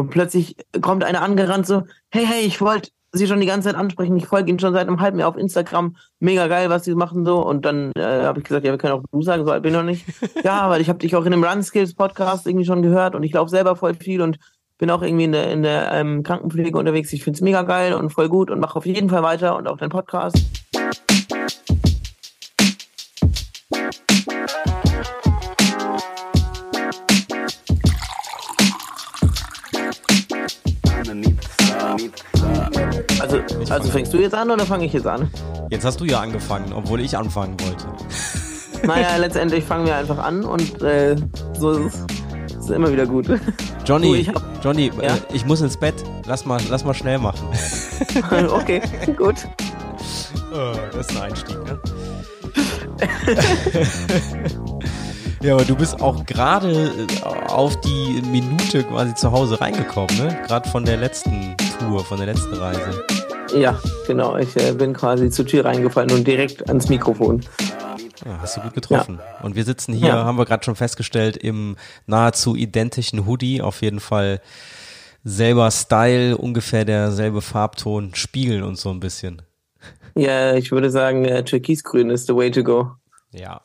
Und 0.00 0.08
plötzlich 0.08 0.56
kommt 0.80 1.04
einer 1.04 1.20
angerannt 1.20 1.66
so, 1.66 1.82
hey, 2.08 2.24
hey, 2.24 2.40
ich 2.40 2.62
wollte 2.62 2.88
sie 3.12 3.26
schon 3.26 3.40
die 3.40 3.46
ganze 3.46 3.68
Zeit 3.68 3.76
ansprechen. 3.76 4.16
Ich 4.16 4.26
folge 4.26 4.48
ihnen 4.48 4.58
schon 4.58 4.72
seit 4.72 4.88
einem 4.88 4.98
halben 4.98 5.18
Jahr 5.18 5.28
auf 5.28 5.36
Instagram. 5.36 5.96
Mega 6.20 6.46
geil, 6.46 6.70
was 6.70 6.84
sie 6.84 6.94
machen 6.94 7.26
so. 7.26 7.44
Und 7.44 7.66
dann 7.66 7.92
äh, 7.96 8.22
habe 8.22 8.38
ich 8.38 8.46
gesagt, 8.46 8.64
ja, 8.64 8.72
wir 8.72 8.78
können 8.78 8.94
auch 8.94 9.02
du 9.12 9.20
sagen, 9.20 9.44
so 9.44 9.52
alt 9.52 9.62
bin 9.62 9.72
ich 9.72 9.76
noch 9.76 9.84
nicht. 9.84 10.06
ja, 10.44 10.70
weil 10.70 10.80
ich 10.80 10.88
habe 10.88 10.98
dich 10.98 11.14
auch 11.16 11.26
in 11.26 11.34
einem 11.34 11.44
Run 11.44 11.62
Skills 11.62 11.94
Podcast 11.94 12.46
irgendwie 12.46 12.64
schon 12.64 12.80
gehört 12.80 13.14
und 13.14 13.22
ich 13.24 13.34
laufe 13.34 13.50
selber 13.50 13.76
voll 13.76 13.92
viel 13.94 14.22
und 14.22 14.38
bin 14.78 14.90
auch 14.90 15.02
irgendwie 15.02 15.24
in 15.24 15.32
der, 15.32 15.52
in 15.52 15.62
der 15.62 15.92
ähm, 15.92 16.22
Krankenpflege 16.22 16.78
unterwegs. 16.78 17.12
Ich 17.12 17.24
finde 17.24 17.36
es 17.36 17.42
mega 17.42 17.60
geil 17.60 17.92
und 17.92 18.08
voll 18.08 18.30
gut 18.30 18.50
und 18.50 18.58
mache 18.58 18.76
auf 18.76 18.86
jeden 18.86 19.10
Fall 19.10 19.22
weiter 19.22 19.54
und 19.56 19.68
auch 19.68 19.76
deinen 19.76 19.90
Podcast. 19.90 20.38
Also, 33.70 33.90
fängst 33.90 34.12
du 34.12 34.18
jetzt 34.18 34.34
an 34.34 34.50
oder 34.50 34.66
fange 34.66 34.84
ich 34.84 34.92
jetzt 34.92 35.06
an? 35.06 35.30
Jetzt 35.70 35.84
hast 35.84 36.00
du 36.00 36.04
ja 36.04 36.20
angefangen, 36.20 36.72
obwohl 36.72 37.00
ich 37.00 37.16
anfangen 37.16 37.56
wollte. 37.60 37.86
Naja, 38.82 39.16
letztendlich 39.18 39.62
fangen 39.62 39.84
wir 39.84 39.94
einfach 39.94 40.16
an 40.16 40.42
und 40.42 40.80
äh, 40.80 41.14
so 41.58 41.72
ist 41.72 42.06
es 42.48 42.56
ist 42.64 42.70
immer 42.70 42.90
wieder 42.90 43.04
gut. 43.04 43.26
Johnny, 43.84 44.06
Du, 44.08 44.14
ich 44.14 44.28
hab- 44.30 44.42
Johnny, 44.64 44.90
Ja? 45.02 45.16
äh, 45.16 45.18
ich 45.34 45.44
muss 45.44 45.60
ins 45.60 45.76
Bett. 45.76 45.96
Lass 46.26 46.46
mal, 46.46 46.58
lass 46.70 46.82
mal 46.82 46.94
schnell 46.94 47.18
machen. 47.18 47.46
okay, 48.50 48.80
gut. 49.18 49.34
Oh, 50.52 50.72
das 50.92 51.06
ist 51.08 51.16
ein 51.16 51.22
Einstieg, 51.22 51.56
ne? 51.64 51.78
ja, 55.42 55.54
aber 55.54 55.64
du 55.64 55.76
bist 55.76 56.00
auch 56.00 56.24
gerade 56.26 56.90
äh, 56.90 57.24
auf 57.48 57.80
die 57.82 58.22
Minute 58.30 58.82
quasi 58.84 59.14
zu 59.14 59.30
Hause 59.30 59.60
reingekommen, 59.60 60.16
ne? 60.18 60.38
Gerade 60.46 60.68
von 60.68 60.84
der 60.84 60.96
letzten 60.96 61.54
Tour, 61.78 62.04
von 62.04 62.18
der 62.18 62.26
letzten 62.26 62.54
Reise. 62.54 63.04
Ja, 63.54 63.80
genau. 64.06 64.36
Ich 64.36 64.56
äh, 64.56 64.72
bin 64.72 64.92
quasi 64.92 65.30
zur 65.30 65.46
Tür 65.46 65.64
reingefallen 65.64 66.10
und 66.12 66.26
direkt 66.26 66.68
ans 66.68 66.88
Mikrofon. 66.88 67.42
Ja, 68.24 68.38
hast 68.40 68.56
du 68.56 68.60
gut 68.60 68.74
getroffen. 68.74 69.18
Und 69.42 69.56
wir 69.56 69.64
sitzen 69.64 69.92
hier, 69.94 70.08
Ja. 70.08 70.24
haben 70.24 70.36
wir 70.38 70.44
gerade 70.44 70.62
schon 70.64 70.76
festgestellt, 70.76 71.36
im 71.36 71.76
nahezu 72.06 72.54
identischen 72.54 73.26
Hoodie. 73.26 73.62
Auf 73.62 73.82
jeden 73.82 74.00
Fall 74.00 74.40
selber 75.24 75.70
Style, 75.70 76.36
ungefähr 76.36 76.84
derselbe 76.84 77.40
Farbton, 77.42 78.14
spiegeln 78.14 78.62
uns 78.62 78.82
so 78.82 78.90
ein 78.90 79.00
bisschen. 79.00 79.42
Ja, 80.14 80.54
ich 80.54 80.70
würde 80.70 80.90
sagen, 80.90 81.24
äh, 81.24 81.44
Türkisgrün 81.44 82.10
ist 82.10 82.26
the 82.26 82.34
way 82.34 82.50
to 82.50 82.62
go. 82.62 82.92
Ja. 83.32 83.62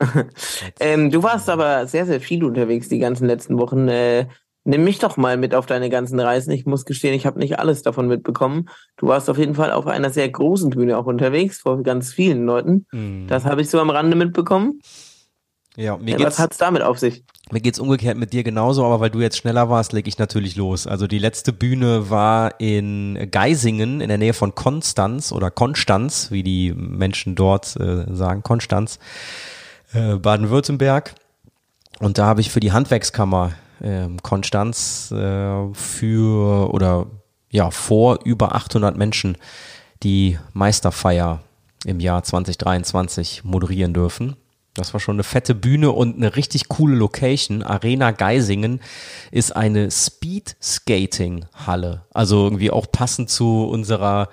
Ähm, 0.80 1.10
du 1.10 1.22
warst 1.22 1.50
aber 1.50 1.86
sehr, 1.86 2.06
sehr 2.06 2.20
viel 2.22 2.42
unterwegs 2.42 2.88
die 2.88 2.98
ganzen 2.98 3.26
letzten 3.26 3.58
Wochen. 3.58 3.88
Äh, 3.88 4.26
nimm 4.64 4.84
mich 4.84 4.98
doch 4.98 5.16
mal 5.16 5.36
mit 5.36 5.54
auf 5.54 5.66
deine 5.66 5.90
ganzen 5.90 6.20
Reisen. 6.20 6.50
Ich 6.52 6.66
muss 6.66 6.84
gestehen, 6.84 7.14
ich 7.14 7.26
habe 7.26 7.38
nicht 7.38 7.58
alles 7.58 7.82
davon 7.82 8.06
mitbekommen. 8.08 8.68
Du 8.96 9.06
warst 9.06 9.30
auf 9.30 9.38
jeden 9.38 9.54
Fall 9.54 9.72
auf 9.72 9.86
einer 9.86 10.10
sehr 10.10 10.28
großen 10.28 10.70
Bühne 10.70 10.98
auch 10.98 11.06
unterwegs, 11.06 11.58
vor 11.60 11.82
ganz 11.82 12.12
vielen 12.12 12.44
Leuten. 12.44 12.86
Mhm. 12.92 13.26
Das 13.28 13.44
habe 13.44 13.62
ich 13.62 13.70
so 13.70 13.80
am 13.80 13.90
Rande 13.90 14.16
mitbekommen. 14.16 14.80
Ja, 15.76 15.96
mir 15.96 16.14
Äh, 16.14 16.16
geht's, 16.18 16.26
Was 16.26 16.38
hat's 16.38 16.58
damit 16.58 16.82
auf 16.82 16.98
sich? 16.98 17.24
mir 17.52 17.60
geht's 17.60 17.78
umgekehrt 17.78 18.16
mit 18.18 18.32
dir 18.32 18.42
genauso, 18.44 18.84
aber 18.84 19.00
weil 19.00 19.10
du 19.10 19.20
jetzt 19.20 19.36
schneller 19.36 19.70
warst, 19.70 19.92
leg 19.92 20.06
ich 20.06 20.18
natürlich 20.18 20.56
los. 20.56 20.86
Also 20.86 21.06
die 21.06 21.18
letzte 21.18 21.52
Bühne 21.52 22.10
war 22.10 22.60
in 22.60 23.28
Geisingen 23.30 24.00
in 24.00 24.08
der 24.08 24.18
Nähe 24.18 24.34
von 24.34 24.54
Konstanz 24.54 25.32
oder 25.32 25.50
Konstanz, 25.50 26.30
wie 26.30 26.42
die 26.42 26.72
Menschen 26.74 27.34
dort 27.34 27.76
äh, 27.76 28.04
sagen, 28.14 28.42
Konstanz, 28.42 28.98
äh, 29.94 30.16
Baden-Württemberg. 30.16 31.14
Und 31.98 32.18
da 32.18 32.26
habe 32.26 32.40
ich 32.40 32.50
für 32.50 32.60
die 32.60 32.72
Handwerkskammer 32.72 33.52
Konstanz 34.22 35.10
äh, 35.10 35.74
für 35.74 36.72
oder 36.72 37.06
ja 37.50 37.70
vor 37.70 38.20
über 38.24 38.54
800 38.54 38.96
Menschen 38.96 39.36
die 40.02 40.38
Meisterfeier 40.52 41.40
im 41.84 42.00
Jahr 42.00 42.22
2023 42.22 43.44
moderieren 43.44 43.94
dürfen. 43.94 44.36
Das 44.74 44.92
war 44.92 45.00
schon 45.00 45.16
eine 45.16 45.24
fette 45.24 45.54
Bühne 45.54 45.90
und 45.90 46.16
eine 46.16 46.36
richtig 46.36 46.68
coole 46.68 46.94
Location. 46.94 47.62
Arena 47.62 48.10
Geisingen 48.12 48.80
ist 49.32 49.56
eine 49.56 49.90
Speed-Skating-Halle. 49.90 52.04
Also 52.14 52.44
irgendwie 52.44 52.70
auch 52.70 52.86
passend 52.90 53.28
zu 53.30 53.64
unserer 53.64 54.28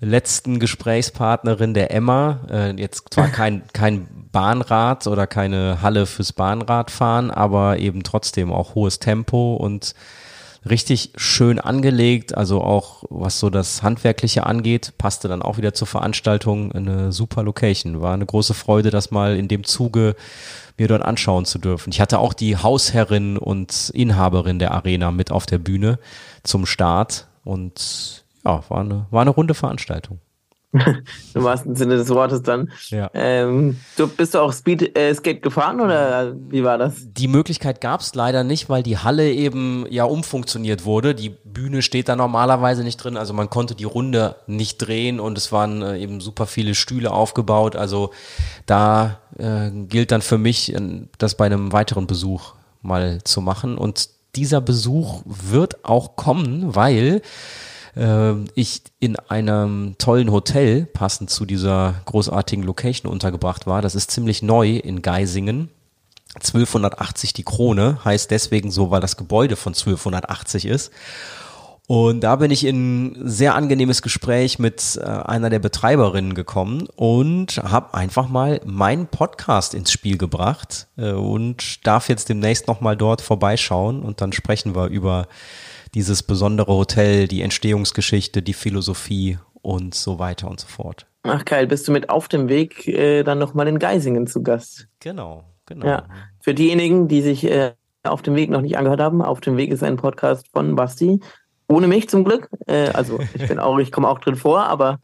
letzten 0.00 0.58
Gesprächspartnerin, 0.58 1.74
der 1.74 1.92
Emma. 1.92 2.40
Äh, 2.50 2.80
jetzt 2.80 3.04
zwar 3.10 3.28
kein, 3.28 3.62
kein 3.72 4.08
Bahnrad 4.32 5.06
oder 5.06 5.26
keine 5.26 5.82
Halle 5.82 6.06
fürs 6.06 6.32
Bahnradfahren, 6.32 7.30
aber 7.30 7.78
eben 7.78 8.02
trotzdem 8.02 8.52
auch 8.52 8.74
hohes 8.74 8.98
Tempo 8.98 9.54
und 9.54 9.94
richtig 10.68 11.12
schön 11.16 11.58
angelegt, 11.58 12.36
also 12.36 12.60
auch 12.62 13.04
was 13.10 13.40
so 13.40 13.50
das 13.50 13.82
Handwerkliche 13.82 14.44
angeht, 14.44 14.94
passte 14.98 15.28
dann 15.28 15.42
auch 15.42 15.56
wieder 15.56 15.72
zur 15.72 15.86
Veranstaltung 15.86 16.72
eine 16.72 17.12
super 17.12 17.42
Location. 17.42 18.00
War 18.00 18.14
eine 18.14 18.26
große 18.26 18.54
Freude, 18.54 18.90
das 18.90 19.10
mal 19.10 19.36
in 19.36 19.48
dem 19.48 19.64
Zuge 19.64 20.16
mir 20.76 20.88
dort 20.88 21.02
anschauen 21.02 21.44
zu 21.44 21.58
dürfen. 21.58 21.90
Ich 21.90 22.00
hatte 22.00 22.18
auch 22.18 22.32
die 22.32 22.56
Hausherrin 22.56 23.36
und 23.36 23.90
Inhaberin 23.94 24.58
der 24.58 24.72
Arena 24.72 25.10
mit 25.10 25.30
auf 25.30 25.46
der 25.46 25.58
Bühne 25.58 25.98
zum 26.42 26.66
Start 26.66 27.26
und 27.44 28.24
ja, 28.48 28.62
war 28.68 28.80
eine, 28.80 29.06
war 29.10 29.22
eine 29.22 29.30
runde 29.30 29.54
Veranstaltung. 29.54 30.20
Im 31.34 31.44
wahrsten 31.44 31.76
Sinne 31.76 31.96
des 31.96 32.10
Wortes 32.10 32.42
dann. 32.42 32.70
Ja. 32.88 33.10
Ähm, 33.14 33.78
du 33.96 34.06
bist 34.06 34.34
du 34.34 34.40
auch 34.40 34.52
Speed 34.52 34.98
äh, 34.98 35.14
Skate 35.14 35.40
gefahren 35.40 35.80
oder 35.80 36.34
wie 36.50 36.62
war 36.62 36.76
das? 36.76 37.06
Die 37.06 37.26
Möglichkeit 37.26 37.80
gab 37.80 38.02
es 38.02 38.14
leider 38.14 38.44
nicht, 38.44 38.68
weil 38.68 38.82
die 38.82 38.98
Halle 38.98 39.32
eben 39.32 39.86
ja 39.88 40.04
umfunktioniert 40.04 40.84
wurde. 40.84 41.14
Die 41.14 41.30
Bühne 41.30 41.80
steht 41.80 42.10
da 42.10 42.16
normalerweise 42.16 42.84
nicht 42.84 42.98
drin, 42.98 43.16
also 43.16 43.32
man 43.32 43.48
konnte 43.48 43.74
die 43.74 43.84
Runde 43.84 44.36
nicht 44.46 44.76
drehen 44.76 45.20
und 45.20 45.38
es 45.38 45.52
waren 45.52 45.80
äh, 45.80 45.98
eben 45.98 46.20
super 46.20 46.44
viele 46.44 46.74
Stühle 46.74 47.12
aufgebaut. 47.12 47.74
Also 47.74 48.10
da 48.66 49.20
äh, 49.38 49.70
gilt 49.70 50.12
dann 50.12 50.20
für 50.20 50.36
mich, 50.38 50.74
äh, 50.74 50.80
das 51.16 51.34
bei 51.34 51.46
einem 51.46 51.72
weiteren 51.72 52.06
Besuch 52.06 52.52
mal 52.82 53.24
zu 53.24 53.40
machen. 53.40 53.78
Und 53.78 54.10
dieser 54.36 54.60
Besuch 54.60 55.22
wird 55.24 55.86
auch 55.86 56.16
kommen, 56.16 56.74
weil 56.74 57.22
äh, 57.98 58.34
ich 58.54 58.82
in 59.00 59.16
einem 59.16 59.96
tollen 59.98 60.30
Hotel 60.30 60.86
passend 60.86 61.30
zu 61.30 61.44
dieser 61.44 61.96
großartigen 62.04 62.64
Location 62.64 63.10
untergebracht 63.10 63.66
war. 63.66 63.82
Das 63.82 63.94
ist 63.94 64.10
ziemlich 64.10 64.42
neu 64.42 64.76
in 64.76 65.02
Geisingen. 65.02 65.70
1280 66.34 67.32
die 67.32 67.42
Krone, 67.42 67.98
heißt 68.04 68.30
deswegen 68.30 68.70
so, 68.70 68.90
weil 68.90 69.00
das 69.00 69.16
Gebäude 69.16 69.56
von 69.56 69.72
1280 69.72 70.66
ist. 70.66 70.92
Und 71.88 72.20
da 72.20 72.36
bin 72.36 72.50
ich 72.50 72.66
in 72.66 73.16
sehr 73.24 73.54
angenehmes 73.54 74.02
Gespräch 74.02 74.58
mit 74.58 75.00
äh, 75.02 75.06
einer 75.06 75.48
der 75.48 75.58
Betreiberinnen 75.58 76.34
gekommen 76.34 76.86
und 76.96 77.56
habe 77.56 77.94
einfach 77.94 78.28
mal 78.28 78.60
meinen 78.66 79.06
Podcast 79.06 79.72
ins 79.72 79.90
Spiel 79.90 80.18
gebracht 80.18 80.86
äh, 80.98 81.12
und 81.12 81.86
darf 81.86 82.10
jetzt 82.10 82.28
demnächst 82.28 82.68
nochmal 82.68 82.94
dort 82.94 83.22
vorbeischauen 83.22 84.02
und 84.02 84.20
dann 84.20 84.34
sprechen 84.34 84.74
wir 84.74 84.88
über 84.88 85.28
dieses 85.94 86.22
besondere 86.22 86.72
Hotel, 86.72 87.28
die 87.28 87.42
Entstehungsgeschichte, 87.42 88.42
die 88.42 88.52
Philosophie 88.52 89.38
und 89.62 89.94
so 89.94 90.18
weiter 90.18 90.48
und 90.48 90.60
so 90.60 90.66
fort. 90.66 91.06
Ach 91.22 91.44
geil, 91.44 91.66
bist 91.66 91.86
du 91.88 91.92
mit 91.92 92.10
auf 92.10 92.28
dem 92.28 92.48
Weg 92.48 92.86
äh, 92.88 93.22
dann 93.22 93.38
nochmal 93.38 93.68
in 93.68 93.78
Geisingen 93.78 94.26
zu 94.26 94.42
Gast? 94.42 94.88
Genau, 95.00 95.44
genau. 95.66 95.86
Ja. 95.86 96.04
Für 96.40 96.54
diejenigen, 96.54 97.08
die 97.08 97.22
sich 97.22 97.44
äh, 97.44 97.72
auf 98.04 98.22
dem 98.22 98.34
Weg 98.34 98.50
noch 98.50 98.62
nicht 98.62 98.78
angehört 98.78 99.00
haben, 99.00 99.22
auf 99.22 99.40
dem 99.40 99.56
Weg 99.56 99.70
ist 99.70 99.82
ein 99.82 99.96
Podcast 99.96 100.48
von 100.52 100.74
Basti. 100.76 101.20
Ohne 101.68 101.86
mich 101.86 102.08
zum 102.08 102.24
Glück. 102.24 102.48
Äh, 102.66 102.88
also 102.90 103.18
ich 103.34 103.46
bin 103.46 103.58
auch, 103.58 103.78
ich 103.78 103.92
komme 103.92 104.08
auch 104.08 104.20
drin 104.20 104.36
vor, 104.36 104.64
aber 104.64 105.00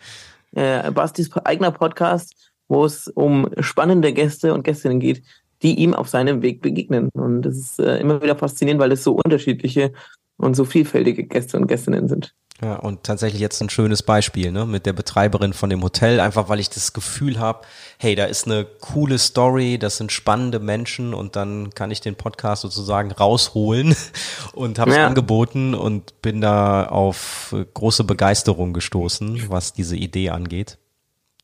äh, 0.54 0.90
Bastis 0.90 1.30
eigener 1.36 1.72
Podcast, 1.72 2.34
wo 2.68 2.84
es 2.84 3.08
um 3.08 3.48
spannende 3.60 4.12
Gäste 4.12 4.54
und 4.54 4.62
Gästinnen 4.62 5.00
geht, 5.00 5.22
die 5.62 5.74
ihm 5.74 5.94
auf 5.94 6.08
seinem 6.08 6.42
Weg 6.42 6.62
begegnen. 6.62 7.10
Und 7.12 7.42
das 7.42 7.56
ist 7.56 7.78
äh, 7.78 7.98
immer 7.98 8.22
wieder 8.22 8.36
faszinierend, 8.36 8.80
weil 8.80 8.92
es 8.92 9.04
so 9.04 9.12
unterschiedliche 9.12 9.92
und 10.36 10.54
so 10.54 10.64
vielfältige 10.64 11.24
Gäste 11.24 11.56
und 11.56 11.66
Gästinnen 11.66 12.08
sind. 12.08 12.34
Ja, 12.62 12.76
und 12.76 13.02
tatsächlich 13.02 13.40
jetzt 13.40 13.60
ein 13.60 13.68
schönes 13.68 14.04
Beispiel, 14.04 14.52
ne, 14.52 14.64
mit 14.64 14.86
der 14.86 14.92
Betreiberin 14.92 15.52
von 15.52 15.70
dem 15.70 15.82
Hotel, 15.82 16.20
einfach 16.20 16.48
weil 16.48 16.60
ich 16.60 16.70
das 16.70 16.92
Gefühl 16.92 17.40
habe, 17.40 17.62
hey, 17.98 18.14
da 18.14 18.26
ist 18.26 18.46
eine 18.46 18.64
coole 18.80 19.18
Story, 19.18 19.76
das 19.76 19.96
sind 19.96 20.12
spannende 20.12 20.60
Menschen 20.60 21.14
und 21.14 21.34
dann 21.34 21.70
kann 21.70 21.90
ich 21.90 22.00
den 22.00 22.14
Podcast 22.14 22.62
sozusagen 22.62 23.10
rausholen 23.10 23.96
und 24.52 24.78
habe 24.78 24.92
es 24.92 24.96
Ja. 24.96 25.06
angeboten 25.08 25.74
und 25.74 26.22
bin 26.22 26.40
da 26.40 26.86
auf 26.86 27.54
große 27.74 28.04
Begeisterung 28.04 28.72
gestoßen, 28.72 29.48
was 29.48 29.72
diese 29.72 29.96
Idee 29.96 30.30
angeht. 30.30 30.78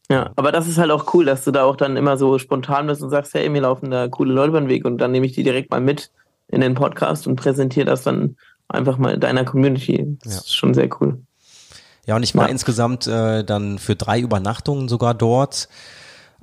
Ja, 0.09 0.31
aber 0.37 0.53
das 0.53 0.69
ist 0.69 0.79
halt 0.79 0.91
auch 0.93 1.13
cool, 1.15 1.25
dass 1.25 1.45
du 1.45 1.51
da 1.51 1.65
auch 1.65 1.77
dann 1.77 1.97
immer 1.97 2.19
so 2.19 2.39
spontan 2.39 2.87
bist 2.87 3.03
und 3.03 3.11
sagst, 3.11 3.35
hey, 3.35 3.49
mir 3.49 3.63
laufen 3.63 3.91
da 3.91 4.07
coole 4.09 4.33
Leute 4.33 4.49
über 4.51 4.61
den 4.61 4.69
Weg 4.69 4.85
und 4.85 4.99
dann 4.99 5.11
nehme 5.13 5.27
ich 5.27 5.33
die 5.33 5.43
direkt 5.45 5.71
mal 5.71 5.81
mit 5.81 6.11
in 6.49 6.61
den 6.61 6.75
Podcast 6.75 7.27
und 7.29 7.37
präsentiere 7.37 7.87
das 7.87 8.03
dann 8.03 8.37
einfach 8.71 8.99
mal 8.99 9.19
deiner 9.19 9.45
Community. 9.45 10.17
Das 10.23 10.33
Ja. 10.33 10.39
ist 10.41 10.57
schon 10.57 10.75
sehr 10.75 10.89
cool. 11.01 11.23
Ja, 12.07 12.17
und 12.17 12.23
ich 12.23 12.35
war 12.35 12.45
Ja. 12.47 12.51
insgesamt 12.51 13.07
äh, 13.07 13.45
dann 13.45 13.79
für 13.79 13.95
drei 13.97 14.19
Übernachtungen 14.21 14.89
sogar 14.89 15.15
dort. 15.15 15.69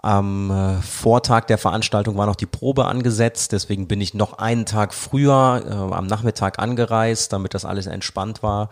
Am 0.04 0.52
äh, 0.52 0.76
Vortag 0.82 1.46
der 1.46 1.58
Veranstaltung 1.58 2.18
war 2.18 2.28
noch 2.28 2.36
die 2.36 2.46
Probe 2.46 2.86
angesetzt, 2.86 3.52
deswegen 3.52 3.88
bin 3.88 4.00
ich 4.00 4.14
noch 4.14 4.38
einen 4.38 4.66
Tag 4.68 4.94
früher 4.94 5.64
äh, 5.68 5.94
am 5.96 6.06
Nachmittag 6.06 6.60
angereist, 6.60 7.34
damit 7.34 7.56
das 7.56 7.66
alles 7.66 7.88
entspannt 7.88 8.44
war. 8.44 8.70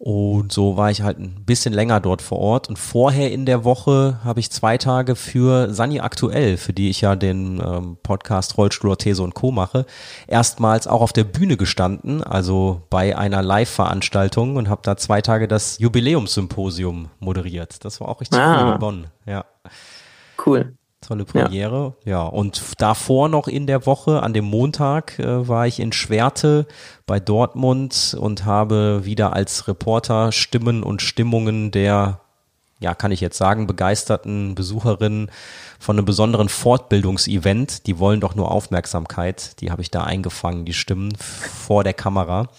Und 0.00 0.52
so 0.52 0.76
war 0.76 0.92
ich 0.92 1.02
halt 1.02 1.18
ein 1.18 1.44
bisschen 1.44 1.74
länger 1.74 1.98
dort 1.98 2.22
vor 2.22 2.38
Ort. 2.38 2.68
Und 2.68 2.78
vorher 2.78 3.32
in 3.32 3.46
der 3.46 3.64
Woche 3.64 4.20
habe 4.22 4.38
ich 4.38 4.50
zwei 4.52 4.78
Tage 4.78 5.16
für 5.16 5.74
Sani 5.74 5.98
Aktuell, 5.98 6.56
für 6.56 6.72
die 6.72 6.88
ich 6.88 7.00
ja 7.00 7.16
den 7.16 7.60
ähm, 7.60 7.96
Podcast 8.04 8.56
Rollstuhl, 8.56 8.96
These 8.96 9.20
und 9.24 9.34
Co. 9.34 9.50
mache, 9.50 9.86
erstmals 10.28 10.86
auch 10.86 11.00
auf 11.00 11.12
der 11.12 11.24
Bühne 11.24 11.56
gestanden, 11.56 12.22
also 12.22 12.82
bei 12.90 13.18
einer 13.18 13.42
Live-Veranstaltung 13.42 14.54
und 14.54 14.68
habe 14.68 14.82
da 14.84 14.96
zwei 14.96 15.20
Tage 15.20 15.48
das 15.48 15.80
Jubiläumssymposium 15.80 17.08
moderiert. 17.18 17.84
Das 17.84 18.00
war 18.00 18.08
auch 18.08 18.20
richtig 18.20 18.38
ah. 18.38 18.62
cool 18.62 18.72
in 18.74 18.78
Bonn. 18.78 19.06
Ja. 19.26 19.44
Cool. 20.46 20.76
Tolle 21.08 21.24
Premiere, 21.24 21.94
ja. 22.04 22.10
ja. 22.10 22.22
Und 22.26 22.60
davor 22.76 23.30
noch 23.30 23.48
in 23.48 23.66
der 23.66 23.86
Woche, 23.86 24.22
an 24.22 24.34
dem 24.34 24.44
Montag, 24.44 25.18
äh, 25.18 25.48
war 25.48 25.66
ich 25.66 25.80
in 25.80 25.92
Schwerte 25.92 26.66
bei 27.06 27.18
Dortmund 27.18 28.14
und 28.20 28.44
habe 28.44 29.06
wieder 29.06 29.32
als 29.32 29.66
Reporter 29.68 30.32
Stimmen 30.32 30.82
und 30.82 31.00
Stimmungen 31.00 31.70
der, 31.70 32.20
ja, 32.78 32.94
kann 32.94 33.10
ich 33.10 33.22
jetzt 33.22 33.38
sagen, 33.38 33.66
begeisterten 33.66 34.54
Besucherinnen 34.54 35.30
von 35.78 35.96
einem 35.96 36.04
besonderen 36.04 36.50
Fortbildungsevent, 36.50 37.86
die 37.86 37.98
wollen 37.98 38.20
doch 38.20 38.34
nur 38.34 38.50
Aufmerksamkeit, 38.50 39.62
die 39.62 39.70
habe 39.70 39.80
ich 39.80 39.90
da 39.90 40.04
eingefangen, 40.04 40.66
die 40.66 40.74
Stimmen 40.74 41.16
vor 41.16 41.84
der 41.84 41.94
Kamera. 41.94 42.50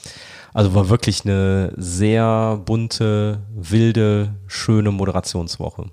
Also 0.56 0.74
war 0.74 0.90
wirklich 0.90 1.24
eine 1.24 1.72
sehr 1.78 2.60
bunte, 2.66 3.42
wilde, 3.54 4.34
schöne 4.48 4.90
Moderationswoche. 4.90 5.92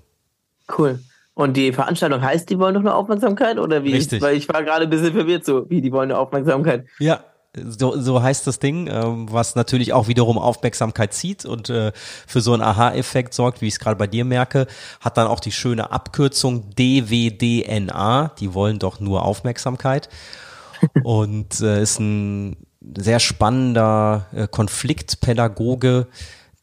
Cool. 0.75 0.99
Und 1.37 1.55
die 1.55 1.71
Veranstaltung 1.71 2.19
heißt, 2.19 2.49
die 2.49 2.57
wollen 2.57 2.73
doch 2.73 2.81
nur 2.81 2.95
Aufmerksamkeit 2.95 3.59
oder 3.59 3.83
wie? 3.83 3.93
Richtig. 3.93 4.23
Weil 4.23 4.35
ich 4.35 4.49
war 4.49 4.63
gerade 4.63 4.85
ein 4.85 4.89
bisschen 4.89 5.13
verwirrt, 5.13 5.45
so 5.45 5.69
wie 5.69 5.81
die 5.81 5.91
wollen 5.91 6.09
nur 6.09 6.17
Aufmerksamkeit. 6.17 6.87
Ja, 6.97 7.19
so, 7.55 7.95
so 8.01 8.23
heißt 8.23 8.47
das 8.47 8.57
Ding, 8.57 8.87
ähm, 8.87 9.27
was 9.31 9.55
natürlich 9.55 9.93
auch 9.93 10.07
wiederum 10.07 10.39
Aufmerksamkeit 10.39 11.13
zieht 11.13 11.45
und 11.45 11.69
äh, 11.69 11.91
für 11.93 12.41
so 12.41 12.53
einen 12.53 12.63
Aha-Effekt 12.63 13.35
sorgt, 13.35 13.61
wie 13.61 13.67
ich 13.67 13.75
es 13.75 13.79
gerade 13.79 13.97
bei 13.97 14.07
dir 14.07 14.25
merke, 14.25 14.65
hat 14.99 15.17
dann 15.17 15.27
auch 15.27 15.39
die 15.39 15.51
schöne 15.51 15.91
Abkürzung 15.91 16.71
DWDNA, 16.71 18.31
die 18.39 18.55
wollen 18.55 18.79
doch 18.79 18.99
nur 18.99 19.23
Aufmerksamkeit 19.23 20.09
und 21.03 21.61
äh, 21.61 21.83
ist 21.83 21.99
ein 21.99 22.57
sehr 22.97 23.19
spannender 23.19 24.25
äh, 24.33 24.47
Konfliktpädagoge, 24.47 26.07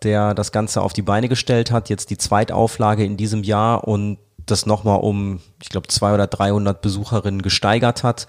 der 0.03 0.35
das 0.35 0.51
Ganze 0.51 0.83
auf 0.83 0.93
die 0.93 1.03
Beine 1.03 1.29
gestellt 1.29 1.71
hat, 1.71 1.89
jetzt 1.91 2.11
die 2.11 2.19
Zweitauflage 2.19 3.05
in 3.05 3.17
diesem 3.17 3.45
Jahr 3.45 3.87
und 3.87 4.19
das 4.47 4.67
nochmal 4.67 5.01
um, 5.01 5.41
ich 5.63 5.69
glaube, 5.69 5.89
zwei 5.89 6.15
oder 6.15 6.27
300 6.27 6.81
Besucherinnen 6.81 7.43
gesteigert 7.43 8.03
hat 8.03 8.27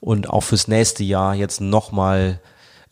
und 0.00 0.28
auch 0.30 0.42
fürs 0.42 0.68
nächste 0.68 1.04
Jahr 1.04 1.34
jetzt 1.34 1.60
nochmal 1.60 2.40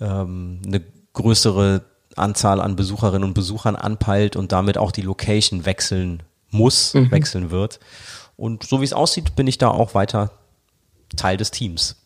ähm, 0.00 0.60
eine 0.66 0.82
größere 1.12 1.82
Anzahl 2.16 2.60
an 2.60 2.76
Besucherinnen 2.76 3.24
und 3.24 3.34
Besuchern 3.34 3.76
anpeilt 3.76 4.36
und 4.36 4.52
damit 4.52 4.78
auch 4.78 4.92
die 4.92 5.02
Location 5.02 5.64
wechseln 5.64 6.22
muss, 6.50 6.94
mhm. 6.94 7.10
wechseln 7.10 7.50
wird. 7.50 7.80
Und 8.36 8.64
so 8.64 8.80
wie 8.80 8.84
es 8.84 8.92
aussieht, 8.92 9.36
bin 9.36 9.46
ich 9.46 9.58
da 9.58 9.68
auch 9.68 9.94
weiter 9.94 10.30
Teil 11.16 11.36
des 11.36 11.50
Teams. 11.50 11.96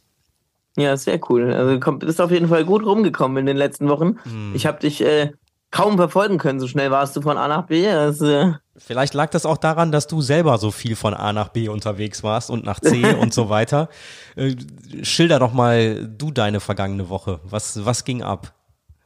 Ja, 0.76 0.96
sehr 0.96 1.20
cool. 1.28 1.52
Also 1.52 1.78
du 1.78 1.98
bist 1.98 2.20
auf 2.20 2.30
jeden 2.30 2.48
Fall 2.48 2.64
gut 2.64 2.84
rumgekommen 2.84 3.38
in 3.38 3.46
den 3.46 3.56
letzten 3.56 3.88
Wochen. 3.88 4.18
Mhm. 4.24 4.52
Ich 4.54 4.66
habe 4.66 4.80
dich 4.80 5.02
äh, 5.02 5.32
kaum 5.72 5.96
verfolgen 5.96 6.38
können, 6.38 6.60
so 6.60 6.68
schnell 6.68 6.92
warst 6.92 7.16
du 7.16 7.22
von 7.22 7.36
A 7.36 7.48
nach 7.48 7.66
B. 7.66 7.84
Das, 7.84 8.20
äh 8.20 8.52
Vielleicht 8.76 9.14
lag 9.14 9.30
das 9.30 9.44
auch 9.44 9.58
daran, 9.58 9.90
dass 9.90 10.06
du 10.06 10.20
selber 10.20 10.58
so 10.58 10.70
viel 10.70 10.96
von 10.96 11.14
A 11.14 11.32
nach 11.32 11.48
B 11.48 11.68
unterwegs 11.68 12.22
warst 12.22 12.50
und 12.50 12.64
nach 12.64 12.78
C 12.78 13.14
und 13.20 13.34
so 13.34 13.48
weiter. 13.48 13.88
Äh, 14.36 14.54
schilder 15.02 15.40
doch 15.40 15.52
mal 15.52 16.06
du 16.06 16.30
deine 16.30 16.60
vergangene 16.60 17.08
Woche. 17.08 17.40
Was, 17.44 17.84
was 17.84 18.04
ging 18.04 18.22
ab? 18.22 18.54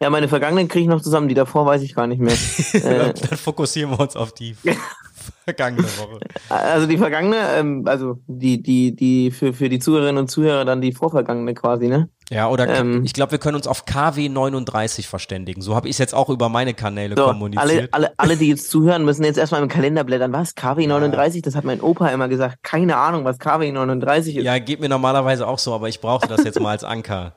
Ja, 0.01 0.11
meine 0.11 0.29
vergangenen 0.29 0.69
kriege 0.69 0.83
ich 0.83 0.89
noch 0.89 1.01
zusammen, 1.01 1.29
die 1.29 1.35
davor 1.35 1.65
weiß 1.65 1.83
ich 1.83 1.95
gar 1.95 2.07
nicht 2.07 2.21
mehr. 2.21 2.35
äh, 2.75 3.15
Dann 3.15 3.39
fokussieren 3.39 3.91
wir 3.91 4.01
uns 4.01 4.15
auf 4.15 4.33
die 4.33 4.55
vergangene 5.45 5.89
Woche. 5.99 6.21
Also 6.51 6.87
die 6.87 6.99
vergangene, 6.99 7.37
ähm, 7.57 7.85
also 7.87 8.19
die, 8.27 8.63
die, 8.63 8.95
die 8.95 9.31
für, 9.31 9.55
für 9.55 9.69
die 9.69 9.79
Zuhörerinnen 9.79 10.19
und 10.19 10.29
Zuhörer 10.29 10.65
dann 10.65 10.81
die 10.81 10.93
vorvergangene 10.93 11.55
quasi, 11.55 11.89
ne? 11.89 12.11
Ja, 12.29 12.49
oder 12.49 12.69
ähm, 12.69 13.05
ich 13.05 13.13
glaube, 13.13 13.33
wir 13.33 13.39
können 13.39 13.55
uns 13.57 13.69
auf 13.69 13.85
KW 13.85 14.29
39 14.29 15.07
verständigen. 15.07 15.63
So 15.63 15.77
habe 15.77 15.87
ich 15.87 15.95
es 15.95 15.99
jetzt 15.99 16.13
auch 16.13 16.29
über 16.29 16.49
meine 16.49 16.75
Kanäle 16.75 17.15
so, 17.17 17.25
kommuniziert. 17.25 17.65
Alle, 17.65 17.89
alle, 17.93 18.13
alle, 18.17 18.37
die 18.37 18.49
jetzt 18.49 18.69
zuhören, 18.71 19.05
müssen 19.05 19.25
jetzt 19.25 19.39
erstmal 19.39 19.63
im 19.63 19.69
Kalender 19.69 20.03
blättern. 20.03 20.33
Was? 20.33 20.57
KW 20.57 20.87
39? 20.87 21.37
Ja. 21.37 21.43
Das 21.43 21.55
hat 21.55 21.65
mein 21.65 21.81
Opa 21.81 22.09
immer 22.09 22.27
gesagt. 22.27 22.65
Keine 22.65 22.97
Ahnung, 22.97 23.25
was 23.25 23.39
KW 23.39 23.71
39 23.71 24.37
ist. 24.37 24.45
Ja, 24.45 24.59
geht 24.59 24.81
mir 24.81 24.89
normalerweise 24.89 25.47
auch 25.47 25.61
so, 25.61 25.73
aber 25.73 25.89
ich 25.89 26.01
brauchte 26.01 26.27
das 26.27 26.43
jetzt 26.43 26.59
mal 26.61 26.71
als 26.71 26.83
Anker. 26.83 27.35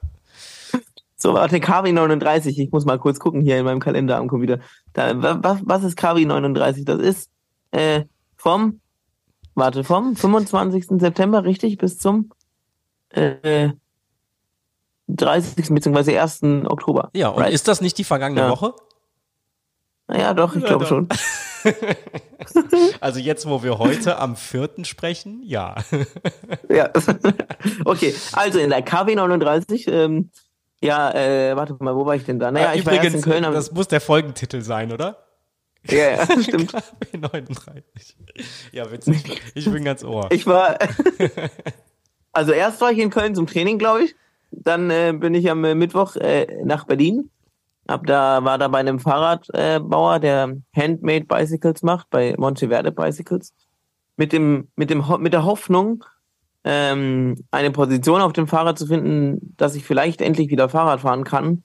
So, 1.21 1.33
warte, 1.33 1.60
KW 1.60 1.92
39. 1.92 2.57
Ich 2.57 2.71
muss 2.71 2.86
mal 2.86 2.98
kurz 2.98 3.19
gucken 3.19 3.42
hier 3.42 3.60
in 3.60 3.66
meinem 3.66 3.81
Kalender 3.81 4.18
am 4.18 4.30
Computer. 4.30 4.60
Da, 4.94 5.44
was, 5.44 5.60
was 5.63 5.83
ist 5.83 5.98
KW 5.98 6.25
39? 6.25 6.86
Das 6.86 7.00
ist 7.00 7.30
äh, 7.71 8.06
vom, 8.38 8.80
warte, 9.54 9.83
vom 9.83 10.16
25. 10.16 10.88
September, 10.98 11.44
richtig, 11.44 11.77
bis 11.77 11.98
zum 11.98 12.30
äh, 13.10 13.69
30. 15.10 15.69
bzw. 15.69 16.19
1. 16.19 16.42
Oktober. 16.66 17.10
Ja, 17.13 17.30
und 17.30 17.44
right? 17.44 17.54
ist 17.54 17.68
das 17.68 17.81
nicht 17.81 17.98
die 17.98 18.06
vergangene 18.06 18.42
ja. 18.42 18.50
Woche? 18.50 18.74
Naja, 20.07 20.33
doch, 20.33 20.56
ich 20.56 20.63
glaube 20.63 20.86
schon. 20.86 21.10
also 23.01 23.19
jetzt, 23.19 23.48
wo 23.48 23.62
wir 23.62 23.77
heute 23.77 24.18
am 24.18 24.38
4. 24.38 24.69
sprechen, 24.83 25.44
ja. 25.44 25.75
ja. 26.69 26.89
Okay, 27.83 28.16
also 28.31 28.57
in 28.57 28.69
der 28.69 28.81
KW 28.81 29.16
39, 29.16 29.88
ähm, 29.88 30.31
ja, 30.81 31.12
äh, 31.12 31.56
warte 31.56 31.76
mal, 31.80 31.96
wo 31.96 32.06
war 32.06 32.16
ich 32.16 32.24
denn 32.24 32.40
da? 32.40 32.52
Naja, 32.52 32.68
ja, 32.68 32.74
ich 32.74 32.81
übrigens, 32.81 33.26
war 33.26 33.36
in 33.36 33.44
Köln. 33.44 33.54
Das 33.54 33.72
muss 33.72 33.88
der 33.88 34.02
Folgentitel 34.02 34.62
sein, 34.62 34.92
oder? 34.92 35.26
Ja, 35.88 36.12
ja, 36.12 36.42
stimmt. 36.42 36.72
KW 36.72 37.18
39. 37.18 38.18
Ja, 38.72 38.92
witzig. 38.92 39.42
Ich 39.56 39.70
bin 39.70 39.84
ganz 39.84 40.04
ohr. 40.04 40.28
Ich 40.31 40.46
war. 40.46 40.78
also 42.31 42.52
erst 42.52 42.81
war 42.81 42.92
ich 42.92 43.00
in 43.00 43.10
Köln 43.10 43.36
zum 43.36 43.48
Training, 43.48 43.78
glaube 43.78 44.04
ich. 44.04 44.16
Dann 44.52 44.90
äh, 44.90 45.14
bin 45.16 45.34
ich 45.34 45.50
am 45.50 45.64
äh, 45.64 45.76
Mittwoch 45.76 46.16
äh, 46.16 46.48
nach 46.64 46.86
Berlin. 46.86 47.30
Hab 47.88 48.06
da, 48.06 48.44
war 48.44 48.58
da 48.58 48.68
bei 48.68 48.80
einem 48.80 49.00
Fahrradbauer, 49.00 50.16
äh, 50.16 50.20
der 50.20 50.58
Handmade 50.76 51.26
Bicycles 51.26 51.81
macht, 51.81 52.10
bei 52.10 52.36
Monteverde 52.38 52.92
Bicycles. 52.92 53.54
Mit 54.16 54.31
dem, 54.31 54.68
mit 54.76 54.90
dem, 54.90 55.04
mit 55.20 55.34
der 55.34 55.44
Hoffnung, 55.44 56.04
ähm, 56.71 57.36
eine 57.50 57.71
Position 57.71 58.21
auf 58.21 58.31
dem 58.31 58.45
Fahrrad 58.45 58.77
zu 58.77 58.86
finden, 58.86 59.56
dass 59.57 59.74
ich 59.74 59.83
vielleicht 59.83 60.21
endlich 60.21 60.51
wieder 60.51 60.69
Fahrrad 60.69 61.01
fahren 61.01 61.24
kann. 61.24 61.63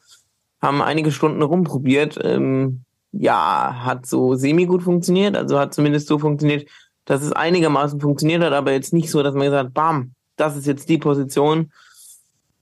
Haben 0.62 0.80
einige 0.80 1.12
Stunden 1.12 1.42
rumprobiert. 1.42 2.18
Ähm, 2.22 2.84
ja, 3.12 3.82
hat 3.84 4.06
so 4.06 4.34
semi 4.34 4.64
gut 4.64 4.82
funktioniert. 4.82 5.36
Also 5.36 5.58
hat 5.58 5.74
zumindest 5.74 6.08
so 6.08 6.18
funktioniert, 6.18 6.66
dass 7.04 7.22
es 7.22 7.32
einigermaßen 7.32 8.00
funktioniert 8.00 8.42
hat, 8.42 8.54
aber 8.54 8.72
jetzt 8.72 8.94
nicht 8.94 9.10
so, 9.10 9.22
dass 9.22 9.34
man 9.34 9.44
gesagt 9.44 9.66
hat, 9.66 9.74
bam, 9.74 10.14
das 10.36 10.56
ist 10.56 10.66
jetzt 10.66 10.88
die 10.88 10.96
Position. 10.96 11.70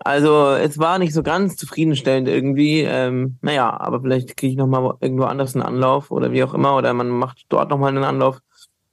Also 0.00 0.50
es 0.50 0.78
war 0.78 0.99
nicht 0.99 1.14
so 1.14 1.22
ganz 1.22 1.54
zufriedenstellend 1.54 2.26
irgendwie. 2.26 2.80
Ähm, 2.80 3.37
naja, 3.40 3.78
aber 3.80 4.00
vielleicht 4.00 4.37
kriege 4.37 4.50
ich 4.50 4.58
nochmal 4.58 4.94
irgendwo 5.00 5.25
anders 5.25 5.54
einen 5.54 5.64
Anlauf 5.64 6.11
oder 6.11 6.32
wie 6.32 6.42
auch 6.42 6.54
immer, 6.54 6.75
oder 6.76 6.92
man 6.92 7.08
macht 7.08 7.44
dort 7.50 7.70
nochmal 7.70 7.90
einen 7.90 8.02
Anlauf. 8.02 8.40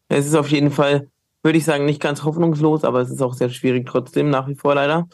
Es 0.08 0.28
ist 0.28 0.36
auf 0.36 0.50
jeden 0.52 0.70
Fall, 0.70 1.08
würde 1.44 1.58
ich 1.58 1.66
sagen, 1.66 1.86
nicht 1.86 2.02
ganz 2.02 2.24
hoffnungslos, 2.24 2.84
aber 2.84 3.02
es 3.02 3.10
ist 3.10 3.22
auch 3.22 3.34
sehr 3.34 3.50
schwierig 3.50 3.88
trotzdem, 3.88 4.30
nach 4.30 4.48
wie 4.48 4.56
vor 4.56 4.76
leider. 4.76 5.08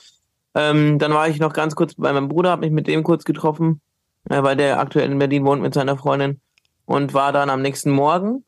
Ähm, 0.53 0.99
dann 0.99 1.13
war 1.13 1.27
ich 1.27 1.39
noch 1.39 1.53
ganz 1.53 1.75
kurz 1.75 1.95
bei 1.95 2.11
meinem 2.13 2.29
Bruder, 2.29 2.51
habe 2.51 2.61
mich 2.61 2.71
mit 2.71 2.87
dem 2.87 3.03
kurz 3.03 3.25
getroffen, 3.25 3.81
äh, 4.29 4.41
weil 4.41 4.55
der 4.55 4.79
aktuell 4.79 5.11
in 5.11 5.19
Berlin 5.19 5.45
wohnt 5.45 5.61
mit 5.61 5.73
seiner 5.73 5.97
Freundin 5.97 6.39
und 6.85 7.13
war 7.13 7.31
dann 7.31 7.49
am 7.49 7.61
nächsten 7.61 7.91
Morgen 7.91 8.43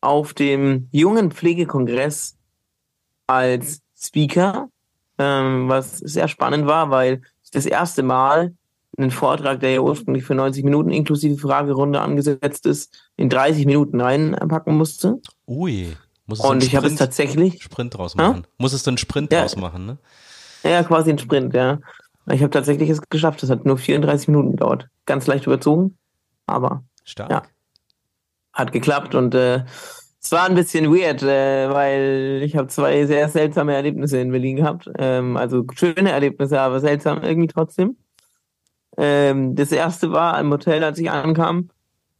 auf 0.00 0.32
dem 0.32 0.88
jungen 0.90 1.30
Pflegekongress 1.30 2.36
als 3.26 3.82
Speaker 3.96 4.68
ähm, 5.20 5.68
was 5.68 5.98
sehr 5.98 6.28
spannend 6.28 6.66
war, 6.66 6.90
weil 6.90 7.20
das 7.52 7.66
erste 7.66 8.02
Mal 8.02 8.54
einen 8.96 9.10
Vortrag, 9.10 9.60
der 9.60 9.72
ja 9.72 9.80
ursprünglich 9.80 10.24
für 10.24 10.34
90 10.34 10.64
Minuten 10.64 10.90
inklusive 10.90 11.36
Fragerunde 11.36 12.00
angesetzt 12.00 12.64
ist, 12.66 13.10
in 13.16 13.28
30 13.28 13.66
Minuten 13.66 14.00
reinpacken 14.00 14.76
musste. 14.76 15.20
Ui. 15.46 15.94
Muss 16.30 16.38
und 16.40 16.62
ich 16.62 16.76
habe 16.76 16.86
es 16.86 16.94
tatsächlich. 16.94 17.60
Sprint 17.60 17.98
draus 17.98 18.14
machen. 18.14 18.42
Ha? 18.42 18.48
Muss 18.56 18.72
es 18.72 18.86
einen 18.86 18.98
Sprint 18.98 19.32
ja. 19.32 19.40
draus 19.40 19.56
machen, 19.56 19.84
ne? 19.84 19.98
Ja, 20.62 20.84
quasi 20.84 21.10
ein 21.10 21.18
Sprint, 21.18 21.54
ja. 21.54 21.80
Ich 22.30 22.40
habe 22.40 22.50
tatsächlich 22.50 22.88
es 22.88 23.00
geschafft. 23.08 23.42
Das 23.42 23.50
hat 23.50 23.66
nur 23.66 23.78
34 23.78 24.28
Minuten 24.28 24.52
gedauert. 24.52 24.86
Ganz 25.06 25.26
leicht 25.26 25.46
überzogen, 25.46 25.98
aber. 26.46 26.84
Stark. 27.02 27.30
Ja. 27.30 27.42
Hat 28.52 28.70
geklappt 28.70 29.16
und 29.16 29.34
äh, 29.34 29.64
es 30.22 30.30
war 30.30 30.44
ein 30.44 30.54
bisschen 30.54 30.94
weird, 30.94 31.24
äh, 31.24 31.68
weil 31.68 32.42
ich 32.44 32.54
habe 32.54 32.68
zwei 32.68 33.06
sehr 33.06 33.28
seltsame 33.28 33.74
Erlebnisse 33.74 34.18
in 34.18 34.30
Berlin 34.30 34.54
gehabt. 34.54 34.88
Ähm, 34.98 35.36
also 35.36 35.64
schöne 35.74 36.12
Erlebnisse, 36.12 36.60
aber 36.60 36.78
seltsam 36.78 37.22
irgendwie 37.22 37.48
trotzdem. 37.48 37.96
Ähm, 38.96 39.56
das 39.56 39.72
erste 39.72 40.12
war 40.12 40.38
im 40.38 40.52
Hotel, 40.52 40.84
als 40.84 40.98
ich 41.00 41.10
ankam. 41.10 41.70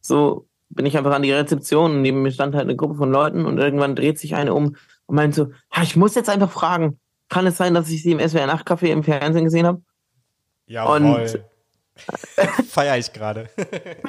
So 0.01 0.47
bin 0.73 0.85
ich 0.85 0.97
einfach 0.97 1.13
an 1.13 1.23
die 1.23 1.31
Rezeption 1.31 1.91
und 1.91 2.01
neben 2.01 2.21
mir 2.21 2.31
stand 2.31 2.55
halt 2.55 2.65
eine 2.65 2.75
Gruppe 2.75 2.95
von 2.95 3.11
Leuten 3.11 3.45
und 3.45 3.57
irgendwann 3.57 3.95
dreht 3.95 4.19
sich 4.19 4.35
eine 4.35 4.53
um 4.53 4.75
und 5.05 5.15
meint 5.15 5.35
so, 5.35 5.51
ja, 5.75 5.83
ich 5.83 5.95
muss 5.95 6.15
jetzt 6.15 6.29
einfach 6.29 6.51
fragen, 6.51 6.99
kann 7.29 7.47
es 7.47 7.57
sein, 7.57 7.73
dass 7.73 7.89
ich 7.89 8.03
sie 8.03 8.11
im 8.11 8.19
SWR 8.19 8.47
Nachtcafé 8.47 8.87
im 8.87 9.03
Fernsehen 9.03 9.45
gesehen 9.45 9.65
habe? 9.65 9.81
Ja, 10.67 10.85
und 10.85 11.39
Feier 12.69 12.97
ich 12.97 13.11
gerade. 13.13 13.49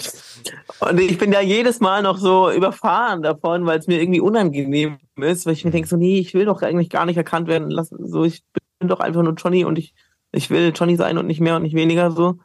und 0.80 1.00
ich 1.00 1.18
bin 1.18 1.32
ja 1.32 1.40
jedes 1.40 1.80
Mal 1.80 2.02
noch 2.02 2.16
so 2.16 2.50
überfahren 2.50 3.22
davon, 3.22 3.66
weil 3.66 3.78
es 3.78 3.86
mir 3.86 4.00
irgendwie 4.00 4.20
unangenehm 4.20 4.98
ist, 5.16 5.46
weil 5.46 5.52
ich 5.54 5.64
mir 5.64 5.70
denke, 5.70 5.88
so, 5.88 5.96
nee, 5.96 6.18
ich 6.18 6.34
will 6.34 6.44
doch 6.44 6.62
eigentlich 6.62 6.90
gar 6.90 7.06
nicht 7.06 7.16
erkannt 7.16 7.48
werden. 7.48 7.70
Lass, 7.70 7.88
so, 7.88 8.24
ich 8.24 8.42
bin 8.78 8.88
doch 8.88 9.00
einfach 9.00 9.22
nur 9.22 9.34
Johnny 9.34 9.64
und 9.64 9.78
ich, 9.78 9.94
ich 10.30 10.50
will 10.50 10.72
Johnny 10.74 10.96
sein 10.96 11.18
und 11.18 11.26
nicht 11.26 11.40
mehr 11.40 11.56
und 11.56 11.62
nicht 11.62 11.74
weniger 11.74 12.10
so. 12.10 12.38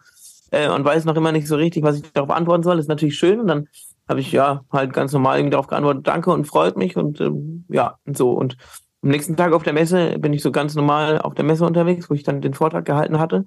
Äh, 0.51 0.69
und 0.69 0.83
weiß 0.83 1.05
noch 1.05 1.15
immer 1.15 1.31
nicht 1.31 1.47
so 1.47 1.55
richtig, 1.55 1.83
was 1.83 1.97
ich 1.97 2.11
darauf 2.13 2.31
antworten 2.31 2.63
soll. 2.63 2.77
Das 2.77 2.85
ist 2.85 2.89
natürlich 2.89 3.17
schön. 3.17 3.39
Und 3.39 3.47
dann 3.47 3.67
habe 4.07 4.19
ich 4.19 4.31
ja 4.31 4.63
halt 4.71 4.93
ganz 4.93 5.13
normal 5.13 5.37
irgendwie 5.37 5.51
darauf 5.51 5.67
geantwortet, 5.67 6.07
danke 6.07 6.31
und 6.31 6.45
freut 6.45 6.77
mich 6.77 6.97
und 6.97 7.19
ähm, 7.21 7.65
ja, 7.69 7.97
und 8.05 8.17
so. 8.17 8.31
Und 8.31 8.57
am 9.01 9.09
nächsten 9.09 9.35
Tag 9.35 9.53
auf 9.53 9.63
der 9.63 9.73
Messe 9.73 10.17
bin 10.19 10.33
ich 10.33 10.41
so 10.41 10.51
ganz 10.51 10.75
normal 10.75 11.19
auf 11.19 11.33
der 11.33 11.45
Messe 11.45 11.65
unterwegs, 11.65 12.09
wo 12.09 12.13
ich 12.13 12.23
dann 12.23 12.41
den 12.41 12.53
Vortrag 12.53 12.85
gehalten 12.85 13.19
hatte. 13.19 13.45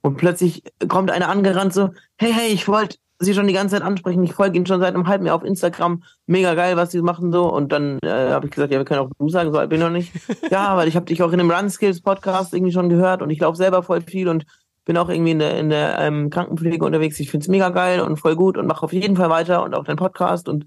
Und 0.00 0.16
plötzlich 0.16 0.62
kommt 0.88 1.10
einer 1.10 1.28
angerannt 1.28 1.72
so, 1.72 1.90
hey, 2.18 2.32
hey, 2.32 2.48
ich 2.52 2.68
wollte 2.68 2.98
Sie 3.20 3.32
schon 3.32 3.46
die 3.46 3.54
ganze 3.54 3.76
Zeit 3.76 3.84
ansprechen. 3.84 4.24
Ich 4.24 4.34
folge 4.34 4.56
Ihnen 4.56 4.66
schon 4.66 4.80
seit 4.80 4.94
einem 4.94 5.06
halben 5.06 5.24
Jahr 5.24 5.36
auf 5.36 5.44
Instagram. 5.44 6.02
Mega 6.26 6.54
geil, 6.54 6.76
was 6.76 6.90
Sie 6.90 7.00
machen 7.00 7.32
so. 7.32 7.50
Und 7.50 7.72
dann 7.72 7.98
äh, 8.02 8.30
habe 8.30 8.46
ich 8.46 8.52
gesagt, 8.52 8.72
ja, 8.72 8.78
wir 8.78 8.84
können 8.84 9.00
auch 9.00 9.10
du 9.18 9.28
sagen, 9.28 9.52
so 9.52 9.58
alt 9.58 9.70
bin 9.70 9.78
ich 9.78 9.84
noch 9.84 9.92
nicht. 9.92 10.12
ja, 10.50 10.76
weil 10.76 10.88
ich 10.88 10.96
habe 10.96 11.06
dich 11.06 11.22
auch 11.22 11.32
in 11.32 11.38
dem 11.38 11.50
Run 11.50 11.70
Skills 11.70 12.02
Podcast 12.02 12.52
irgendwie 12.52 12.72
schon 12.72 12.88
gehört 12.88 13.22
und 13.22 13.30
ich 13.30 13.38
laufe 13.38 13.56
selber 13.56 13.82
voll 13.82 14.00
viel 14.00 14.28
und 14.28 14.44
bin 14.84 14.96
auch 14.96 15.08
irgendwie 15.08 15.32
in 15.32 15.38
der, 15.38 15.58
in 15.58 15.70
der 15.70 15.98
ähm, 15.98 16.30
Krankenpflege 16.30 16.84
unterwegs. 16.84 17.18
Ich 17.20 17.30
finde 17.30 17.44
es 17.44 17.48
mega 17.48 17.70
geil 17.70 18.00
und 18.00 18.18
voll 18.18 18.36
gut 18.36 18.56
und 18.56 18.66
mache 18.66 18.84
auf 18.84 18.92
jeden 18.92 19.16
Fall 19.16 19.30
weiter 19.30 19.62
und 19.62 19.74
auch 19.74 19.84
deinen 19.84 19.96
Podcast. 19.96 20.48
Und 20.48 20.66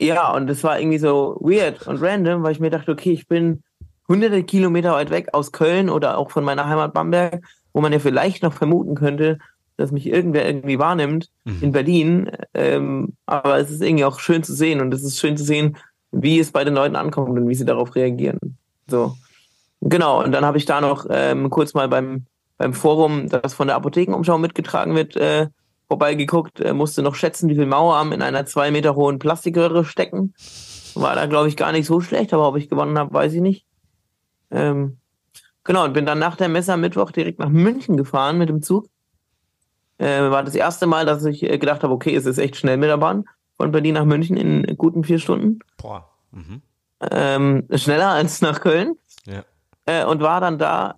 ja, 0.00 0.32
und 0.32 0.50
es 0.50 0.62
war 0.62 0.78
irgendwie 0.78 0.98
so 0.98 1.38
weird 1.40 1.86
und 1.86 2.02
random, 2.02 2.42
weil 2.42 2.52
ich 2.52 2.60
mir 2.60 2.70
dachte, 2.70 2.92
okay, 2.92 3.12
ich 3.12 3.26
bin 3.26 3.62
hunderte 4.08 4.44
Kilometer 4.44 4.92
weit 4.92 5.10
weg 5.10 5.28
aus 5.32 5.52
Köln 5.52 5.88
oder 5.88 6.18
auch 6.18 6.30
von 6.30 6.44
meiner 6.44 6.66
Heimat 6.66 6.92
Bamberg 6.92 7.42
wo 7.76 7.82
man 7.82 7.92
ja 7.92 7.98
vielleicht 7.98 8.42
noch 8.42 8.54
vermuten 8.54 8.94
könnte, 8.94 9.38
dass 9.76 9.92
mich 9.92 10.06
irgendwer 10.06 10.46
irgendwie 10.46 10.78
wahrnimmt 10.78 11.28
mhm. 11.44 11.58
in 11.60 11.72
Berlin. 11.72 12.30
Ähm, 12.54 13.18
aber 13.26 13.58
es 13.58 13.70
ist 13.70 13.82
irgendwie 13.82 14.06
auch 14.06 14.18
schön 14.18 14.42
zu 14.42 14.54
sehen 14.54 14.80
und 14.80 14.94
es 14.94 15.04
ist 15.04 15.20
schön 15.20 15.36
zu 15.36 15.44
sehen, 15.44 15.76
wie 16.10 16.38
es 16.38 16.52
bei 16.52 16.64
den 16.64 16.72
Leuten 16.72 16.96
ankommt 16.96 17.38
und 17.38 17.46
wie 17.46 17.54
sie 17.54 17.66
darauf 17.66 17.94
reagieren. 17.94 18.56
So. 18.88 19.14
Genau, 19.82 20.24
und 20.24 20.32
dann 20.32 20.46
habe 20.46 20.56
ich 20.56 20.64
da 20.64 20.80
noch 20.80 21.04
ähm, 21.10 21.50
kurz 21.50 21.74
mal 21.74 21.86
beim, 21.86 22.24
beim 22.58 22.74
Forum, 22.74 23.28
das 23.28 23.54
von 23.54 23.68
der 23.68 23.76
Apothekenumschau 23.76 24.38
mitgetragen 24.38 24.94
wird, 24.94 25.16
äh, 25.16 25.48
vorbeigeguckt, 25.88 26.60
äh, 26.60 26.72
musste 26.72 27.02
noch 27.02 27.14
schätzen, 27.14 27.48
wie 27.48 27.54
viel 27.54 27.66
Mauerarm 27.66 28.12
in 28.12 28.22
einer 28.22 28.46
zwei 28.46 28.70
Meter 28.70 28.94
hohen 28.94 29.18
Plastikröhre 29.18 29.84
stecken. 29.84 30.34
War 30.94 31.14
da, 31.14 31.26
glaube 31.26 31.48
ich, 31.48 31.56
gar 31.56 31.72
nicht 31.72 31.86
so 31.86 32.00
schlecht, 32.00 32.32
aber 32.32 32.48
ob 32.48 32.56
ich 32.56 32.68
gewonnen 32.68 32.98
habe, 32.98 33.12
weiß 33.12 33.34
ich 33.34 33.42
nicht. 33.42 33.66
Ähm, 34.50 34.98
Genau, 35.66 35.84
und 35.84 35.92
bin 35.92 36.06
dann 36.06 36.20
nach 36.20 36.36
der 36.36 36.48
Messe 36.48 36.72
am 36.72 36.80
Mittwoch 36.80 37.10
direkt 37.10 37.40
nach 37.40 37.48
München 37.48 37.96
gefahren 37.96 38.38
mit 38.38 38.48
dem 38.48 38.62
Zug. 38.62 38.88
Äh, 39.98 40.30
war 40.30 40.44
das 40.44 40.54
erste 40.54 40.86
Mal, 40.86 41.04
dass 41.06 41.24
ich 41.24 41.42
äh, 41.42 41.58
gedacht 41.58 41.82
habe, 41.82 41.92
okay, 41.92 42.14
es 42.14 42.24
ist 42.24 42.38
echt 42.38 42.56
schnell 42.56 42.76
mit 42.76 42.88
der 42.88 42.98
Bahn. 42.98 43.24
Von 43.56 43.72
Berlin 43.72 43.94
nach 43.94 44.04
München 44.04 44.36
in 44.36 44.76
guten 44.76 45.02
vier 45.02 45.18
Stunden. 45.18 45.58
Boah. 45.76 46.08
Mhm. 46.30 46.62
Ähm, 47.10 47.66
schneller 47.74 48.10
als 48.10 48.42
nach 48.42 48.60
Köln. 48.60 48.94
Ja. 49.24 49.42
Äh, 49.86 50.04
und 50.04 50.20
war 50.20 50.40
dann 50.40 50.58
da 50.58 50.96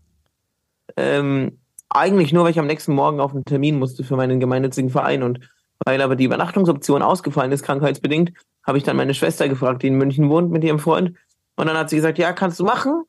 ähm, 0.98 1.58
eigentlich 1.88 2.32
nur, 2.32 2.44
weil 2.44 2.50
ich 2.50 2.58
am 2.58 2.66
nächsten 2.66 2.94
Morgen 2.94 3.20
auf 3.20 3.32
einen 3.32 3.44
Termin 3.44 3.78
musste 3.78 4.04
für 4.04 4.16
meinen 4.16 4.40
gemeinnützigen 4.40 4.90
Verein. 4.90 5.22
Und 5.22 5.40
weil 5.84 6.02
aber 6.02 6.16
die 6.16 6.24
Übernachtungsoption 6.24 7.02
ausgefallen 7.02 7.52
ist, 7.52 7.62
krankheitsbedingt, 7.62 8.32
habe 8.66 8.78
ich 8.78 8.84
dann 8.84 8.96
meine 8.96 9.14
Schwester 9.14 9.48
gefragt, 9.48 9.82
die 9.82 9.88
in 9.88 9.94
München 9.94 10.28
wohnt 10.28 10.50
mit 10.50 10.64
ihrem 10.64 10.78
Freund. 10.78 11.16
Und 11.56 11.66
dann 11.66 11.76
hat 11.76 11.90
sie 11.90 11.96
gesagt, 11.96 12.18
ja, 12.18 12.32
kannst 12.32 12.60
du 12.60 12.64
machen 12.64 13.04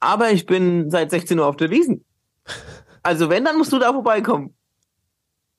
aber 0.00 0.30
ich 0.32 0.46
bin 0.46 0.90
seit 0.90 1.10
16 1.10 1.38
Uhr 1.38 1.46
auf 1.46 1.56
der 1.56 1.70
Wiesen. 1.70 2.04
Also 3.02 3.30
wenn, 3.30 3.44
dann 3.44 3.58
musst 3.58 3.72
du 3.72 3.78
da 3.78 3.92
vorbeikommen. 3.92 4.54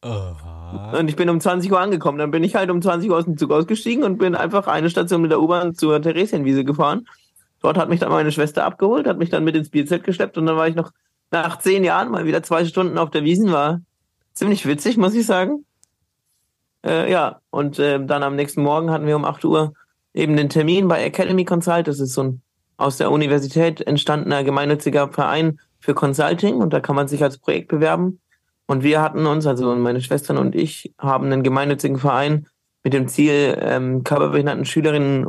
Uh. 0.04 0.34
Und 0.98 1.10
ich 1.10 1.16
bin 1.16 1.30
um 1.30 1.40
20 1.40 1.72
Uhr 1.72 1.80
angekommen. 1.80 2.18
Dann 2.18 2.32
bin 2.32 2.44
ich 2.44 2.56
halt 2.56 2.72
um 2.72 2.82
20 2.82 3.10
Uhr 3.10 3.18
aus 3.18 3.26
dem 3.26 3.38
Zug 3.38 3.52
ausgestiegen 3.52 4.04
und 4.04 4.18
bin 4.18 4.36
einfach 4.36 4.68
eine 4.68 4.90
Station 4.90 5.22
mit 5.22 5.32
der 5.32 5.42
U-Bahn 5.42 5.76
zur 5.76 6.02
Theresienwiese 6.02 6.64
gefahren. 6.64 7.08
Dort 7.62 7.78
hat 7.78 7.90
mich 7.90 8.00
dann 8.00 8.10
meine 8.10 8.32
Schwester 8.32 8.66
abgeholt, 8.66 9.08
hat 9.08 9.20
mich 9.20 9.30
dann 9.30 9.44
mit 9.44 9.56
ins 9.56 9.70
Bierzelt 9.70 10.04
geschleppt 10.04 10.38
und 10.38 10.48
dann 10.48 10.56
war 10.56 10.68
ich 10.68 10.76
noch 10.76 10.92
nach 11.32 11.60
zehn 11.60 11.84
Jahren 11.84 12.12
mal 12.12 12.26
wieder 12.26 12.44
zwei 12.44 12.66
Stunden 12.66 12.98
auf 12.98 13.10
der 13.10 13.24
Wiesen. 13.24 13.52
War 13.52 13.82
ziemlich 14.34 14.66
witzig, 14.66 14.98
muss 14.98 15.16
ich 15.16 15.26
sagen. 15.26 15.66
Äh, 16.86 17.12
ja, 17.12 17.42
und 17.50 17.80
äh, 17.80 18.04
dann 18.04 18.24
am 18.24 18.36
nächsten 18.36 18.64
Morgen 18.64 18.92
hatten 18.92 19.08
wir 19.08 19.16
um 19.16 19.26
8 19.26 19.46
Uhr 19.46 19.74
eben 20.14 20.36
den 20.36 20.50
Termin 20.50 20.88
bei 20.88 21.04
Academy 21.04 21.46
Consult. 21.46 21.88
Das 21.88 22.00
ist 22.00 22.14
so 22.14 22.24
ein 22.24 22.42
aus 22.82 22.98
der 22.98 23.12
Universität 23.12 23.82
entstandener 23.82 24.44
gemeinnütziger 24.44 25.12
Verein 25.12 25.60
für 25.80 25.94
Consulting 25.94 26.56
und 26.56 26.74
da 26.74 26.80
kann 26.80 26.96
man 26.96 27.08
sich 27.08 27.24
als 27.24 27.38
Projekt 27.38 27.70
bewerben. 27.70 28.20
Und 28.66 28.84
wir 28.84 29.02
hatten 29.02 29.26
uns, 29.26 29.46
also 29.46 29.76
meine 29.76 30.02
Schwestern 30.02 30.38
und 30.38 30.56
ich, 30.56 30.94
haben 30.98 31.26
einen 31.26 31.44
gemeinnützigen 31.44 31.98
Verein 31.98 32.48
mit 32.84 32.94
dem 32.94 33.08
Ziel, 33.08 33.58
ähm, 33.60 34.04
körperbehinderten 34.04 34.66
Schülerinnen 34.66 35.28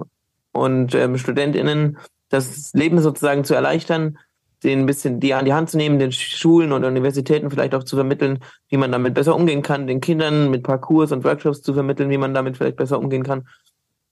und 0.52 0.94
ähm, 0.94 1.18
StudentInnen 1.18 1.98
das 2.28 2.72
Leben 2.72 3.00
sozusagen 3.00 3.44
zu 3.44 3.54
erleichtern, 3.54 4.18
den 4.64 4.80
ein 4.80 4.86
bisschen 4.86 5.20
die 5.20 5.34
an 5.34 5.44
die 5.44 5.54
Hand 5.54 5.70
zu 5.70 5.76
nehmen, 5.76 5.98
den 5.98 6.12
Schulen 6.12 6.72
und 6.72 6.84
Universitäten 6.84 7.50
vielleicht 7.50 7.74
auch 7.74 7.84
zu 7.84 7.96
vermitteln, 7.96 8.38
wie 8.68 8.76
man 8.76 8.92
damit 8.92 9.14
besser 9.14 9.34
umgehen 9.34 9.62
kann, 9.62 9.86
den 9.86 10.00
Kindern 10.00 10.50
mit 10.50 10.62
Parcours 10.62 11.12
und 11.12 11.24
Workshops 11.24 11.62
zu 11.62 11.74
vermitteln, 11.74 12.10
wie 12.10 12.18
man 12.18 12.34
damit 12.34 12.56
vielleicht 12.56 12.76
besser 12.76 12.98
umgehen 12.98 13.22
kann. 13.22 13.46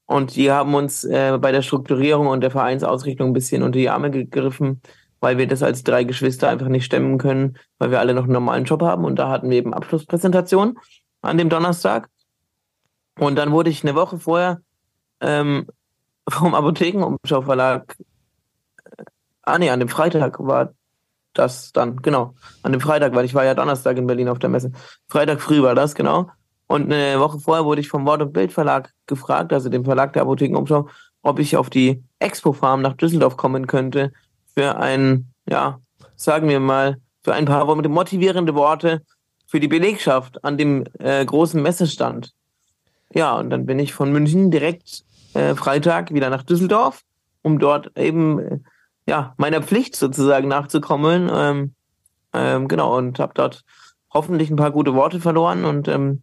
Und 0.07 0.35
die 0.35 0.51
haben 0.51 0.75
uns 0.75 1.05
äh, 1.05 1.39
bei 1.41 1.53
der 1.53 1.63
Strukturierung 1.63 2.27
und 2.27 2.41
der 2.41 2.51
Vereinsausrichtung 2.51 3.31
ein 3.31 3.33
bisschen 3.33 3.63
unter 3.63 3.79
die 3.79 3.89
Arme 3.89 4.11
gegriffen, 4.11 4.83
weil 5.21 5.39
wir 5.39 5.47
das 5.47 5.63
als 5.63 5.85
drei 5.85 6.03
Geschwister 6.03 6.49
einfach 6.49 6.67
nicht 6.67 6.85
stemmen 6.85 7.17
können, 7.17 7.57
weil 7.79 7.93
wir 7.93 8.01
alle 8.01 8.13
noch 8.13 8.25
einen 8.25 8.33
normalen 8.33 8.65
Job 8.65 8.83
haben. 8.83 9.05
Und 9.05 9.21
da 9.21 9.29
hatten 9.29 9.51
wir 9.51 9.59
eben 9.59 9.73
Abschlusspräsentation 9.73 10.79
an 11.23 11.39
dem 11.39 11.49
Donnerstag. 11.49 12.09
Und 13.21 13.37
dann 13.37 13.53
wurde 13.53 13.71
ich 13.71 13.85
eine 13.85 13.95
Woche 13.95 14.19
vorher 14.19 14.61
ähm, 15.21 15.69
vom 16.29 16.55
Apothekenumschau 16.55 17.43
Verlag, 17.43 17.97
äh, 18.01 18.05
ah 19.43 19.59
nee, 19.59 19.71
an 19.71 19.81
dem 19.81 19.89
Freitag 19.89 20.39
war 20.41 20.75
das 21.33 21.73
dann, 21.73 21.97
genau, 21.97 22.35
an 22.63 22.73
dem 22.73 22.81
Freitag, 22.81 23.15
weil 23.15 23.25
ich 23.25 23.35
war 23.35 23.45
ja 23.45 23.55
Donnerstag 23.55 23.97
in 23.97 24.07
Berlin 24.07 24.29
auf 24.29 24.39
der 24.39 24.51
Messe. 24.51 24.73
Freitag 25.09 25.41
früh 25.41 25.63
war 25.63 25.75
das, 25.75 25.95
genau. 25.95 26.31
Und 26.67 26.93
eine 26.93 27.19
Woche 27.19 27.39
vorher 27.39 27.65
wurde 27.65 27.81
ich 27.81 27.89
vom 27.89 28.07
Wort- 28.07 28.23
und 28.23 28.33
Bild 28.33 28.53
Verlag 28.53 28.93
gefragt, 29.07 29.53
also 29.53 29.69
dem 29.69 29.85
Verlag 29.85 30.13
der 30.13 30.23
Apothekenumschau, 30.23 30.89
ob 31.23 31.39
ich 31.39 31.57
auf 31.57 31.71
die 31.71 32.03
Expo 32.19 32.53
Farm 32.53 32.83
nach 32.83 32.95
Düsseldorf 32.95 33.37
kommen 33.37 33.67
könnte 33.67 34.13
für 34.55 34.77
ein, 34.77 35.33
ja, 35.49 35.81
sagen 36.17 36.49
wir 36.49 36.61
mal, 36.61 36.99
für 37.23 37.35
ein 37.35 37.45
paar 37.45 37.65
motivierende 37.75 38.55
Worte 38.55 39.03
für 39.47 39.61
die 39.61 39.69
Belegschaft 39.69 40.45
an 40.45 40.57
dem 40.59 40.85
äh, 40.99 41.25
großen 41.25 41.61
Messestand. 41.61 42.33
Ja, 43.13 43.35
und 43.37 43.51
dann 43.51 43.67
bin 43.67 43.79
ich 43.79 43.93
von 43.93 44.13
München 44.13 44.51
direkt 44.51 45.03
äh, 45.35 45.55
Freitag 45.55 46.15
wieder 46.15 46.31
nach 46.31 46.45
Düsseldorf, 46.45 47.03
um 47.43 47.59
dort 47.59 47.97
eben 47.99 48.39
äh, 48.39 48.59
ja 49.07 49.35
meiner 49.37 49.63
Pflicht 49.63 49.97
sozusagen 49.97 50.49
nachzukommen. 50.49 51.31
Ähm, 51.33 51.75
ähm, 52.33 52.69
genau 52.69 52.97
und 52.97 53.19
habe 53.19 53.33
dort 53.35 53.65
hoffentlich 54.13 54.51
ein 54.51 54.57
paar 54.57 54.71
gute 54.71 54.95
Worte 54.95 55.21
verloren 55.21 55.65
und 55.65 55.89
ähm, 55.89 56.23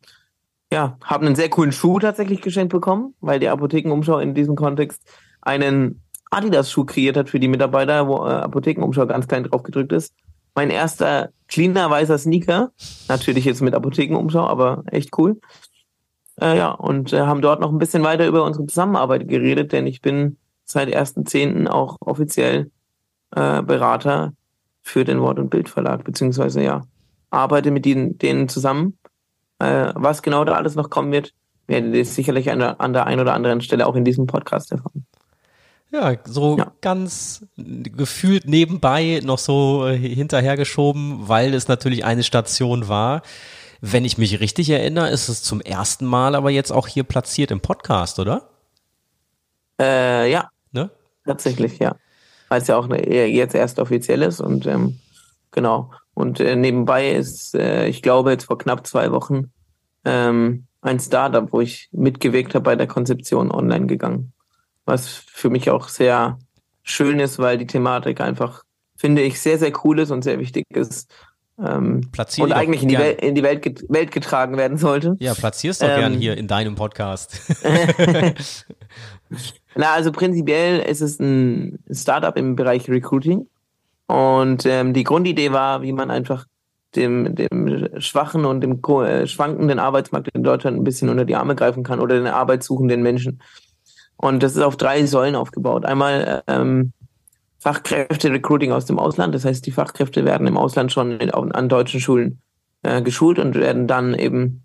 ja, 0.71 0.97
haben 1.03 1.25
einen 1.25 1.35
sehr 1.35 1.49
coolen 1.49 1.71
Schuh 1.71 1.99
tatsächlich 1.99 2.41
geschenkt 2.41 2.73
bekommen, 2.73 3.13
weil 3.21 3.39
die 3.39 3.47
Apothekenumschau 3.47 4.19
in 4.19 4.33
diesem 4.33 4.55
Kontext 4.55 5.01
einen 5.41 6.01
Adidas-Schuh 6.29 6.85
kreiert 6.85 7.15
hat 7.15 7.29
für 7.29 7.39
die 7.39 7.47
Mitarbeiter, 7.47 8.07
wo 8.07 8.25
äh, 8.25 8.31
Apothekenumschau 8.31 9.05
ganz 9.07 9.27
klein 9.27 9.45
drauf 9.45 9.63
gedrückt 9.63 9.93
ist. 9.93 10.13
Mein 10.55 10.69
erster 10.69 11.29
cleaner 11.47 11.89
weißer 11.89 12.17
Sneaker, 12.17 12.71
natürlich 13.07 13.45
jetzt 13.45 13.61
mit 13.61 13.73
Apothekenumschau, 13.73 14.45
aber 14.45 14.83
echt 14.87 15.17
cool. 15.17 15.39
Äh, 16.41 16.57
ja, 16.57 16.71
und 16.71 17.13
äh, 17.13 17.21
haben 17.21 17.41
dort 17.41 17.61
noch 17.61 17.71
ein 17.71 17.77
bisschen 17.77 18.03
weiter 18.03 18.27
über 18.27 18.43
unsere 18.43 18.65
Zusammenarbeit 18.65 19.29
geredet, 19.29 19.71
denn 19.71 19.87
ich 19.87 20.01
bin 20.01 20.37
seit 20.67 20.89
1.10. 20.89 21.67
auch 21.67 21.97
offiziell 21.99 22.69
äh, 23.35 23.61
Berater 23.63 24.33
für 24.83 25.03
den 25.03 25.21
Wort- 25.21 25.39
und 25.39 25.49
Bildverlag, 25.49 26.03
beziehungsweise 26.03 26.61
ja, 26.61 26.83
arbeite 27.29 27.71
mit 27.71 27.85
denen, 27.85 28.17
denen 28.17 28.47
zusammen 28.47 28.97
äh, 29.59 29.91
was 29.95 30.21
genau 30.21 30.45
da 30.45 30.53
alles 30.53 30.75
noch 30.75 30.89
kommen 30.89 31.11
wird, 31.11 31.33
werdet 31.67 31.95
ihr 31.95 32.05
sicherlich 32.05 32.51
an 32.51 32.59
der, 32.59 32.79
an 32.79 32.93
der 32.93 33.05
einen 33.05 33.21
oder 33.21 33.33
anderen 33.33 33.61
Stelle 33.61 33.87
auch 33.87 33.95
in 33.95 34.05
diesem 34.05 34.27
Podcast 34.27 34.71
erfahren. 34.71 35.05
Ja, 35.91 36.15
so 36.25 36.57
ja. 36.57 36.71
ganz 36.81 37.45
gefühlt 37.55 38.45
nebenbei 38.47 39.21
noch 39.23 39.37
so 39.37 39.87
äh, 39.87 39.97
hinterhergeschoben, 39.97 41.27
weil 41.27 41.53
es 41.53 41.67
natürlich 41.67 42.03
eine 42.03 42.23
Station 42.23 42.87
war. 42.87 43.21
Wenn 43.79 44.05
ich 44.05 44.17
mich 44.17 44.39
richtig 44.39 44.69
erinnere, 44.69 45.09
ist 45.09 45.29
es 45.29 45.43
zum 45.43 45.61
ersten 45.61 46.05
Mal 46.05 46.35
aber 46.35 46.49
jetzt 46.49 46.71
auch 46.71 46.87
hier 46.87 47.03
platziert 47.03 47.51
im 47.51 47.61
Podcast, 47.61 48.19
oder? 48.19 48.49
Äh, 49.79 50.29
ja. 50.31 50.49
Tatsächlich, 51.27 51.79
ja. 51.79 51.95
Weil 52.49 52.61
es 52.61 52.67
ja 52.67 52.77
auch 52.77 52.89
jetzt 52.89 53.53
erst 53.53 53.79
offiziell 53.79 54.21
ist 54.21 54.39
und 54.39 54.65
ähm, 54.65 54.99
genau. 55.51 55.91
Und 56.13 56.39
äh, 56.39 56.55
nebenbei 56.55 57.11
ist, 57.11 57.53
äh, 57.53 57.87
ich 57.87 58.01
glaube, 58.01 58.31
jetzt 58.31 58.45
vor 58.45 58.57
knapp 58.57 58.87
zwei 58.87 59.11
Wochen 59.11 59.51
ähm, 60.05 60.65
ein 60.81 60.99
Startup, 60.99 61.51
wo 61.51 61.61
ich 61.61 61.89
mitgewirkt 61.91 62.55
habe 62.55 62.63
bei 62.63 62.75
der 62.75 62.87
Konzeption 62.87 63.51
online 63.51 63.85
gegangen. 63.85 64.31
Was 64.85 65.07
für 65.07 65.49
mich 65.49 65.69
auch 65.69 65.89
sehr 65.89 66.39
schön 66.81 67.19
ist, 67.19 67.37
weil 67.39 67.57
die 67.57 67.67
Thematik 67.67 68.21
einfach, 68.21 68.63
finde 68.95 69.21
ich, 69.21 69.41
sehr, 69.41 69.59
sehr 69.59 69.73
cool 69.83 69.99
ist 69.99 70.11
und 70.11 70.23
sehr 70.23 70.39
wichtig 70.39 70.65
ist. 70.69 71.13
Ähm, 71.59 72.09
und 72.37 72.51
eigentlich 72.51 72.83
in 72.83 72.89
die, 72.89 72.97
Welt, 72.97 73.21
in 73.21 73.35
die 73.35 73.43
Welt, 73.43 73.85
Welt, 73.89 74.11
getragen 74.11 74.57
werden 74.57 74.77
sollte. 74.77 75.17
Ja, 75.19 75.33
platzierst 75.33 75.81
doch 75.81 75.89
ähm, 75.89 75.99
gern 75.99 76.13
hier 76.13 76.37
in 76.37 76.47
deinem 76.47 76.75
Podcast. 76.75 77.41
Na, 79.77 79.93
also 79.93 80.11
prinzipiell 80.11 80.79
ist 80.79 81.01
es 81.01 81.19
ein 81.19 81.77
Startup 81.91 82.35
im 82.35 82.55
Bereich 82.55 82.89
Recruiting. 82.89 83.47
Und 84.07 84.65
ähm, 84.65 84.93
die 84.93 85.03
Grundidee 85.03 85.51
war, 85.51 85.83
wie 85.83 85.93
man 85.93 86.09
einfach 86.09 86.45
dem, 86.95 87.35
dem 87.35 87.87
schwachen 87.99 88.45
und 88.45 88.61
dem 88.61 88.81
äh, 88.81 89.27
schwankenden 89.27 89.77
Arbeitsmarkt 89.77 90.29
in 90.33 90.43
Deutschland 90.43 90.77
ein 90.77 90.83
bisschen 90.83 91.09
unter 91.09 91.25
die 91.25 91.35
Arme 91.35 91.55
greifen 91.55 91.83
kann 91.83 91.99
oder 91.99 92.15
den 92.15 92.27
arbeitssuchenden 92.27 93.03
Menschen. 93.03 93.41
Und 94.15 94.41
das 94.41 94.55
ist 94.55 94.63
auf 94.63 94.77
drei 94.77 95.05
Säulen 95.05 95.35
aufgebaut. 95.35 95.85
Einmal 95.85 96.41
ähm, 96.47 96.91
Fachkräfte-Recruiting 97.59 98.71
aus 98.71 98.85
dem 98.85 98.97
Ausland. 98.97 99.35
Das 99.35 99.45
heißt, 99.45 99.63
die 99.65 99.71
Fachkräfte 99.71 100.25
werden 100.25 100.47
im 100.47 100.57
Ausland 100.57 100.91
schon 100.91 101.19
in, 101.19 101.29
an 101.29 101.69
deutschen 101.69 101.99
Schulen 101.99 102.41
äh, 102.81 103.03
geschult 103.03 103.37
und 103.37 103.53
werden 103.53 103.85
dann 103.85 104.15
eben, 104.15 104.63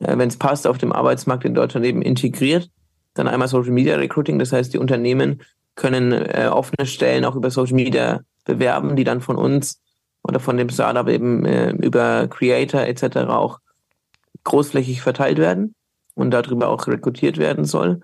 äh, 0.00 0.18
wenn 0.18 0.28
es 0.28 0.36
passt, 0.36 0.66
auf 0.66 0.78
dem 0.78 0.92
Arbeitsmarkt 0.92 1.44
in 1.44 1.54
Deutschland 1.54 1.86
eben 1.86 2.02
integriert. 2.02 2.70
Dann 3.14 3.28
einmal 3.28 3.48
Social 3.48 3.72
Media 3.72 3.96
Recruiting. 3.96 4.38
Das 4.38 4.52
heißt, 4.52 4.72
die 4.72 4.78
Unternehmen 4.78 5.42
können 5.74 6.12
äh, 6.12 6.48
offene 6.50 6.86
Stellen 6.86 7.24
auch 7.24 7.36
über 7.36 7.50
Social 7.50 7.74
Media 7.74 8.20
bewerben, 8.44 8.96
die 8.96 9.04
dann 9.04 9.20
von 9.20 9.36
uns 9.36 9.80
oder 10.22 10.40
von 10.40 10.56
dem 10.56 10.68
Startup 10.68 11.08
eben 11.08 11.44
äh, 11.44 11.70
über 11.70 12.28
Creator 12.28 12.82
etc. 12.82 13.28
auch 13.28 13.58
großflächig 14.44 15.02
verteilt 15.02 15.38
werden 15.38 15.74
und 16.14 16.30
darüber 16.30 16.68
auch 16.68 16.86
rekrutiert 16.86 17.38
werden 17.38 17.64
soll. 17.64 18.00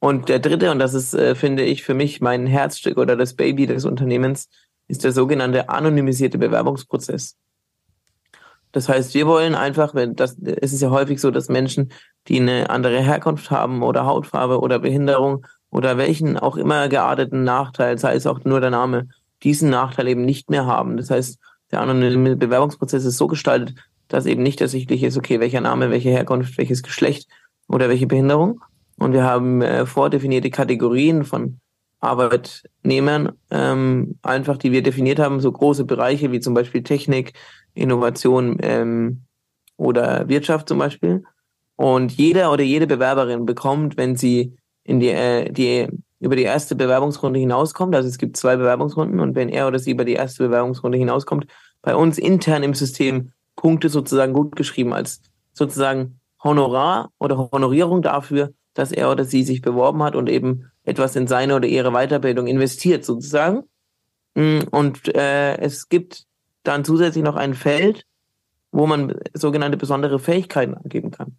Und 0.00 0.28
der 0.28 0.38
dritte, 0.38 0.70
und 0.70 0.78
das 0.78 0.94
ist, 0.94 1.14
äh, 1.14 1.34
finde 1.34 1.64
ich, 1.64 1.82
für 1.82 1.94
mich 1.94 2.20
mein 2.20 2.46
Herzstück 2.46 2.98
oder 2.98 3.16
das 3.16 3.34
Baby 3.34 3.66
des 3.66 3.84
Unternehmens, 3.84 4.48
ist 4.86 5.04
der 5.04 5.12
sogenannte 5.12 5.68
anonymisierte 5.68 6.38
Bewerbungsprozess. 6.38 7.36
Das 8.72 8.88
heißt, 8.88 9.14
wir 9.14 9.26
wollen 9.26 9.54
einfach, 9.54 9.94
wenn 9.94 10.14
das, 10.14 10.36
es 10.38 10.72
ist 10.72 10.82
ja 10.82 10.90
häufig 10.90 11.20
so, 11.20 11.30
dass 11.30 11.48
Menschen, 11.48 11.92
die 12.28 12.40
eine 12.40 12.70
andere 12.70 13.00
Herkunft 13.00 13.50
haben 13.50 13.82
oder 13.82 14.04
Hautfarbe 14.04 14.60
oder 14.60 14.78
Behinderung 14.78 15.46
oder 15.70 15.96
welchen 15.96 16.38
auch 16.38 16.56
immer 16.56 16.88
gearteten 16.88 17.44
Nachteil, 17.44 17.98
sei 17.98 18.14
es 18.14 18.26
auch 18.26 18.44
nur 18.44 18.60
der 18.60 18.70
Name, 18.70 19.08
diesen 19.42 19.70
Nachteil 19.70 20.08
eben 20.08 20.24
nicht 20.24 20.50
mehr 20.50 20.66
haben. 20.66 20.96
Das 20.96 21.10
heißt, 21.10 21.38
der 21.70 21.80
anonyme 21.80 22.36
Bewerbungsprozess 22.36 23.04
ist 23.04 23.16
so 23.16 23.26
gestaltet, 23.26 23.74
dass 24.08 24.26
eben 24.26 24.42
nicht 24.42 24.60
ersichtlich 24.60 25.02
ist, 25.02 25.16
okay, 25.16 25.40
welcher 25.40 25.60
Name, 25.60 25.90
welche 25.90 26.10
Herkunft, 26.10 26.58
welches 26.58 26.82
Geschlecht 26.82 27.28
oder 27.68 27.88
welche 27.88 28.06
Behinderung. 28.06 28.60
Und 28.98 29.12
wir 29.12 29.24
haben 29.24 29.62
äh, 29.62 29.86
vordefinierte 29.86 30.50
Kategorien 30.50 31.24
von 31.24 31.60
Arbeitnehmern, 32.00 33.32
ähm, 33.50 34.18
einfach 34.22 34.56
die 34.56 34.72
wir 34.72 34.82
definiert 34.82 35.18
haben, 35.18 35.40
so 35.40 35.50
große 35.50 35.84
Bereiche 35.84 36.32
wie 36.32 36.40
zum 36.40 36.54
Beispiel 36.54 36.82
Technik, 36.82 37.34
Innovation 37.78 38.58
ähm, 38.60 39.22
oder 39.76 40.28
Wirtschaft 40.28 40.68
zum 40.68 40.78
Beispiel. 40.78 41.22
Und 41.76 42.12
jeder 42.12 42.52
oder 42.52 42.64
jede 42.64 42.86
Bewerberin 42.86 43.46
bekommt, 43.46 43.96
wenn 43.96 44.16
sie 44.16 44.56
in 44.82 45.00
die, 45.00 45.10
äh, 45.10 45.50
die 45.50 45.88
über 46.20 46.34
die 46.34 46.42
erste 46.42 46.74
Bewerbungsrunde 46.74 47.38
hinauskommt, 47.38 47.94
also 47.94 48.08
es 48.08 48.18
gibt 48.18 48.36
zwei 48.36 48.56
Bewerbungsrunden 48.56 49.20
und 49.20 49.36
wenn 49.36 49.48
er 49.48 49.68
oder 49.68 49.78
sie 49.78 49.92
über 49.92 50.04
die 50.04 50.14
erste 50.14 50.44
Bewerbungsrunde 50.44 50.98
hinauskommt, 50.98 51.46
bei 51.82 51.94
uns 51.94 52.18
intern 52.18 52.64
im 52.64 52.74
System 52.74 53.32
Punkte 53.54 53.88
sozusagen 53.88 54.32
gut 54.32 54.56
geschrieben 54.56 54.92
als 54.92 55.20
sozusagen 55.52 56.20
Honorar 56.42 57.10
oder 57.18 57.50
Honorierung 57.52 58.02
dafür, 58.02 58.52
dass 58.74 58.92
er 58.92 59.10
oder 59.10 59.24
sie 59.24 59.42
sich 59.42 59.62
beworben 59.62 60.02
hat 60.02 60.14
und 60.14 60.28
eben 60.28 60.70
etwas 60.84 61.16
in 61.16 61.26
seine 61.26 61.56
oder 61.56 61.66
ihre 61.66 61.90
Weiterbildung 61.92 62.46
investiert 62.46 63.04
sozusagen. 63.04 63.64
Mm, 64.34 64.60
und 64.70 65.14
äh, 65.14 65.56
es 65.58 65.88
gibt 65.88 66.27
dann 66.68 66.84
zusätzlich 66.84 67.24
noch 67.24 67.36
ein 67.36 67.54
Feld, 67.54 68.04
wo 68.70 68.86
man 68.86 69.14
sogenannte 69.34 69.76
besondere 69.76 70.18
Fähigkeiten 70.18 70.74
angeben 70.74 71.10
kann. 71.10 71.36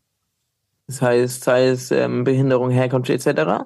Das 0.88 1.02
heißt, 1.02 1.44
sei 1.44 1.68
es 1.68 1.92
ähm, 1.92 2.24
Behinderung, 2.24 2.72
Herkunft 2.72 3.10
etc. 3.10 3.66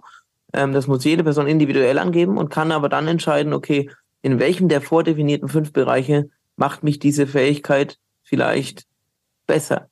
Ähm, 0.51 0.73
das 0.73 0.87
muss 0.87 1.03
jede 1.05 1.23
Person 1.23 1.47
individuell 1.47 1.97
angeben 1.97 2.37
und 2.37 2.49
kann 2.49 2.71
aber 2.71 2.89
dann 2.89 3.07
entscheiden, 3.07 3.53
okay, 3.53 3.89
in 4.21 4.39
welchem 4.39 4.67
der 4.67 4.81
vordefinierten 4.81 5.47
fünf 5.47 5.71
Bereiche 5.71 6.29
macht 6.55 6.83
mich 6.83 6.99
diese 6.99 7.25
Fähigkeit 7.25 7.97
vielleicht 8.23 8.85
besser. 9.47 9.89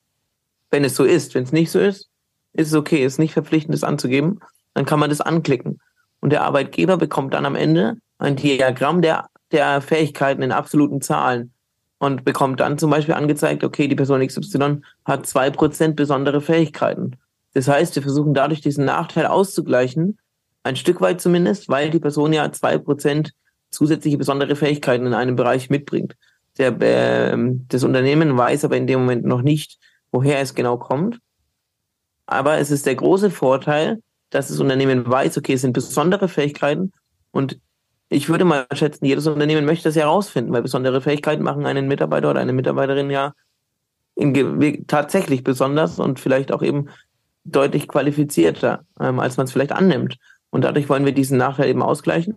Wenn 0.70 0.84
es 0.84 0.94
so 0.94 1.04
ist. 1.04 1.34
Wenn 1.34 1.44
es 1.44 1.52
nicht 1.52 1.70
so 1.70 1.78
ist, 1.78 2.08
ist 2.52 2.68
es 2.68 2.74
okay, 2.74 3.04
ist 3.04 3.18
nicht 3.18 3.32
verpflichtend, 3.32 3.74
das 3.74 3.84
anzugeben. 3.84 4.40
Dann 4.74 4.84
kann 4.84 5.00
man 5.00 5.10
das 5.10 5.20
anklicken. 5.20 5.80
Und 6.20 6.30
der 6.30 6.42
Arbeitgeber 6.44 6.96
bekommt 6.96 7.34
dann 7.34 7.46
am 7.46 7.56
Ende 7.56 7.96
ein 8.18 8.36
Diagramm 8.36 9.02
der, 9.02 9.28
der 9.50 9.80
Fähigkeiten 9.80 10.42
in 10.42 10.52
absoluten 10.52 11.00
Zahlen 11.00 11.52
und 12.02 12.24
bekommt 12.24 12.58
dann 12.58 12.78
zum 12.78 12.90
Beispiel 12.90 13.14
angezeigt, 13.14 13.62
okay, 13.62 13.86
die 13.86 13.94
Person 13.94 14.26
XY 14.26 14.80
hat 15.04 15.24
zwei 15.24 15.50
Prozent 15.50 15.94
besondere 15.94 16.40
Fähigkeiten. 16.40 17.12
Das 17.54 17.68
heißt, 17.68 17.94
wir 17.94 18.02
versuchen 18.02 18.34
dadurch 18.34 18.60
diesen 18.60 18.84
Nachteil 18.84 19.26
auszugleichen 19.26 20.18
ein 20.64 20.74
Stück 20.74 21.00
weit 21.00 21.20
zumindest, 21.20 21.68
weil 21.68 21.90
die 21.90 22.00
Person 22.00 22.32
ja 22.32 22.50
zwei 22.50 22.76
Prozent 22.76 23.34
zusätzliche 23.70 24.18
besondere 24.18 24.56
Fähigkeiten 24.56 25.06
in 25.06 25.14
einem 25.14 25.36
Bereich 25.36 25.70
mitbringt. 25.70 26.16
Der, 26.58 26.72
äh, 26.80 27.36
das 27.68 27.84
Unternehmen 27.84 28.36
weiß 28.36 28.64
aber 28.64 28.76
in 28.76 28.88
dem 28.88 28.98
Moment 28.98 29.24
noch 29.24 29.42
nicht, 29.42 29.78
woher 30.10 30.40
es 30.40 30.56
genau 30.56 30.78
kommt. 30.78 31.20
Aber 32.26 32.58
es 32.58 32.72
ist 32.72 32.84
der 32.84 32.96
große 32.96 33.30
Vorteil, 33.30 34.02
dass 34.30 34.48
das 34.48 34.58
Unternehmen 34.58 35.08
weiß, 35.08 35.38
okay, 35.38 35.52
es 35.52 35.60
sind 35.60 35.72
besondere 35.72 36.26
Fähigkeiten 36.26 36.90
und 37.30 37.60
ich 38.12 38.28
würde 38.28 38.44
mal 38.44 38.66
schätzen, 38.72 39.06
jedes 39.06 39.26
Unternehmen 39.26 39.64
möchte 39.64 39.88
das 39.88 39.96
herausfinden, 39.96 40.52
weil 40.52 40.62
besondere 40.62 41.00
Fähigkeiten 41.00 41.42
machen 41.42 41.66
einen 41.66 41.88
Mitarbeiter 41.88 42.30
oder 42.30 42.40
eine 42.40 42.52
Mitarbeiterin 42.52 43.10
ja 43.10 43.34
tatsächlich 44.86 45.42
besonders 45.42 45.98
und 45.98 46.20
vielleicht 46.20 46.52
auch 46.52 46.62
eben 46.62 46.88
deutlich 47.44 47.88
qualifizierter, 47.88 48.84
ähm, 49.00 49.18
als 49.18 49.36
man 49.36 49.46
es 49.46 49.52
vielleicht 49.52 49.72
annimmt. 49.72 50.18
Und 50.50 50.64
dadurch 50.64 50.88
wollen 50.88 51.06
wir 51.06 51.12
diesen 51.12 51.38
Nachteil 51.38 51.70
eben 51.70 51.82
ausgleichen. 51.82 52.36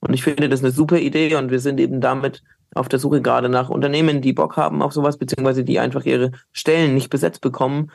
Und 0.00 0.12
ich 0.12 0.24
finde 0.24 0.48
das 0.48 0.60
eine 0.60 0.72
super 0.72 0.98
Idee 0.98 1.36
und 1.36 1.50
wir 1.50 1.60
sind 1.60 1.78
eben 1.78 2.00
damit 2.00 2.42
auf 2.74 2.88
der 2.88 2.98
Suche 2.98 3.22
gerade 3.22 3.48
nach 3.48 3.68
Unternehmen, 3.68 4.20
die 4.20 4.32
Bock 4.32 4.56
haben 4.56 4.82
auf 4.82 4.92
sowas, 4.92 5.16
beziehungsweise 5.16 5.62
die 5.62 5.78
einfach 5.78 6.04
ihre 6.04 6.32
Stellen 6.50 6.94
nicht 6.94 7.10
besetzt 7.10 7.40
bekommen 7.40 7.92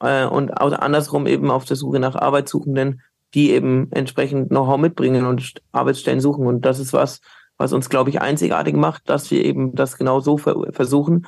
äh, 0.00 0.26
und 0.26 0.50
andersrum 0.50 1.26
eben 1.26 1.50
auf 1.50 1.64
der 1.64 1.76
Suche 1.76 1.98
nach 1.98 2.14
Arbeitssuchenden, 2.14 3.00
die 3.34 3.50
eben 3.50 3.90
entsprechend 3.92 4.48
Know-how 4.48 4.78
mitbringen 4.78 5.26
und 5.26 5.60
Arbeitsstellen 5.72 6.20
suchen. 6.20 6.46
Und 6.46 6.64
das 6.64 6.78
ist 6.78 6.92
was, 6.92 7.20
was 7.58 7.72
uns, 7.72 7.88
glaube 7.88 8.10
ich, 8.10 8.20
einzigartig 8.20 8.74
macht, 8.74 9.08
dass 9.08 9.30
wir 9.30 9.44
eben 9.44 9.74
das 9.74 9.96
genau 9.96 10.20
so 10.20 10.38
ver 10.38 10.72
versuchen, 10.72 11.26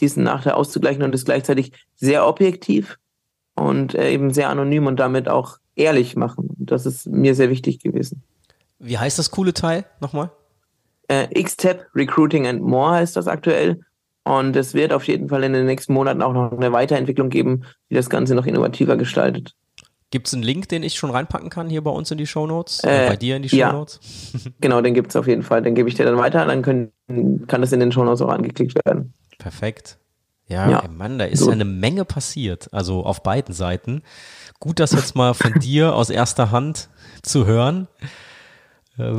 diesen 0.00 0.24
Nachteil 0.24 0.54
auszugleichen 0.54 1.02
und 1.02 1.14
es 1.14 1.24
gleichzeitig 1.24 1.72
sehr 1.94 2.26
objektiv 2.26 2.98
und 3.54 3.94
äh, 3.94 4.10
eben 4.10 4.32
sehr 4.32 4.48
anonym 4.48 4.86
und 4.86 4.98
damit 4.98 5.28
auch 5.28 5.58
ehrlich 5.74 6.16
machen. 6.16 6.48
Das 6.58 6.86
ist 6.86 7.06
mir 7.06 7.34
sehr 7.34 7.50
wichtig 7.50 7.80
gewesen. 7.80 8.22
Wie 8.78 8.98
heißt 8.98 9.18
das 9.18 9.30
coole 9.30 9.52
Teil 9.52 9.84
nochmal? 10.00 10.30
Äh, 11.08 11.42
Xtep 11.42 11.86
Recruiting 11.94 12.46
and 12.46 12.62
More 12.62 12.92
heißt 12.92 13.16
das 13.16 13.26
aktuell. 13.28 13.80
Und 14.24 14.54
es 14.56 14.74
wird 14.74 14.92
auf 14.92 15.06
jeden 15.08 15.28
Fall 15.28 15.44
in 15.44 15.52
den 15.52 15.66
nächsten 15.66 15.92
Monaten 15.92 16.22
auch 16.22 16.32
noch 16.32 16.52
eine 16.52 16.72
Weiterentwicklung 16.72 17.30
geben, 17.30 17.64
die 17.90 17.94
das 17.94 18.10
Ganze 18.10 18.34
noch 18.34 18.46
innovativer 18.46 18.96
gestaltet. 18.96 19.54
Gibt 20.10 20.26
es 20.26 20.34
einen 20.34 20.42
Link, 20.42 20.68
den 20.68 20.82
ich 20.82 20.96
schon 20.96 21.10
reinpacken 21.10 21.50
kann 21.50 21.68
hier 21.68 21.84
bei 21.84 21.90
uns 21.90 22.10
in 22.10 22.18
die 22.18 22.26
Show 22.26 22.46
Notes? 22.46 22.82
Äh, 22.82 23.08
bei 23.08 23.16
dir 23.16 23.36
in 23.36 23.42
die 23.42 23.48
Show 23.48 23.72
Notes? 23.72 24.00
Ja. 24.32 24.50
genau, 24.60 24.80
den 24.80 24.94
gibt 24.94 25.10
es 25.10 25.16
auf 25.16 25.28
jeden 25.28 25.42
Fall. 25.42 25.62
Den 25.62 25.74
gebe 25.74 25.88
ich 25.88 25.94
dir 25.94 26.04
dann 26.04 26.16
weiter, 26.16 26.44
dann 26.46 26.62
können, 26.62 26.92
kann 27.46 27.60
das 27.60 27.70
in 27.72 27.80
den 27.80 27.92
Show 27.92 28.04
Notes 28.04 28.20
auch 28.20 28.30
angeklickt 28.30 28.74
werden. 28.84 29.14
Perfekt. 29.38 29.98
Ja, 30.48 30.68
ja. 30.68 30.80
Ey 30.80 30.88
Mann, 30.88 31.18
da 31.18 31.26
ist 31.26 31.40
so. 31.40 31.46
ja 31.46 31.52
eine 31.52 31.64
Menge 31.64 32.04
passiert, 32.04 32.68
also 32.72 33.04
auf 33.04 33.22
beiden 33.22 33.54
Seiten. 33.54 34.02
Gut, 34.58 34.80
das 34.80 34.92
jetzt 34.92 35.14
mal 35.14 35.32
von 35.32 35.54
dir 35.60 35.94
aus 35.94 36.10
erster 36.10 36.50
Hand 36.50 36.88
zu 37.22 37.46
hören 37.46 37.86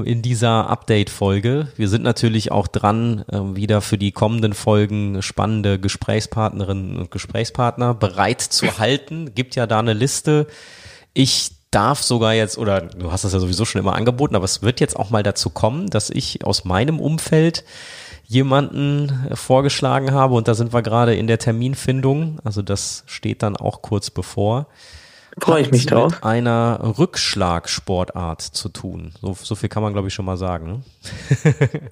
in 0.04 0.22
dieser 0.22 0.70
Update-Folge. 0.70 1.68
Wir 1.76 1.90
sind 1.90 2.04
natürlich 2.04 2.52
auch 2.52 2.68
dran, 2.68 3.24
äh, 3.32 3.56
wieder 3.56 3.82
für 3.82 3.98
die 3.98 4.12
kommenden 4.12 4.54
Folgen 4.54 5.22
spannende 5.22 5.80
Gesprächspartnerinnen 5.80 6.98
und 6.98 7.12
Gesprächspartner 7.12 7.94
bereit 7.94 8.42
zu 8.42 8.78
halten. 8.78 9.34
Gibt 9.36 9.56
ja 9.56 9.68
da 9.68 9.80
eine 9.80 9.94
Liste. 9.94 10.48
Ich 11.14 11.52
darf 11.72 12.04
sogar 12.04 12.34
jetzt, 12.34 12.58
oder 12.58 12.82
du 12.82 13.12
hast 13.12 13.24
das 13.24 13.34
ja 13.34 13.40
sowieso 13.40 13.66
schon 13.66 13.80
immer 13.80 13.96
angeboten, 13.96 14.36
aber 14.36 14.46
es 14.46 14.62
wird 14.62 14.80
jetzt 14.80 14.96
auch 14.96 15.10
mal 15.10 15.24
dazu 15.24 15.50
kommen, 15.50 15.90
dass 15.90 16.10
ich 16.10 16.46
aus 16.46 16.66
meinem 16.66 17.00
Umfeld 17.00 17.64
jemanden 18.28 19.28
vorgeschlagen 19.34 20.12
habe 20.12 20.36
und 20.36 20.48
da 20.48 20.54
sind 20.54 20.74
wir 20.74 20.82
gerade 20.82 21.16
in 21.16 21.28
der 21.28 21.40
Terminfindung. 21.40 22.40
Also 22.44 22.62
das 22.62 23.04
steht 23.06 23.44
dann 23.44 23.58
auch 23.58 23.82
kurz 23.82 24.10
bevor. 24.10 24.68
Freue 25.40 25.62
ich 25.62 25.72
mich 25.72 25.86
drauf. 25.86 26.14
Mit 26.14 26.24
einer 26.24 26.98
Rückschlagsportart 26.98 28.42
zu 28.42 28.70
tun. 28.70 29.14
So, 29.22 29.36
so 29.42 29.56
viel 29.56 29.70
kann 29.70 29.84
man, 29.84 29.94
glaube 29.94 30.08
ich, 30.10 30.14
schon 30.14 30.26
mal 30.26 30.38
sagen. 30.38 30.66
Ne? 30.68 30.82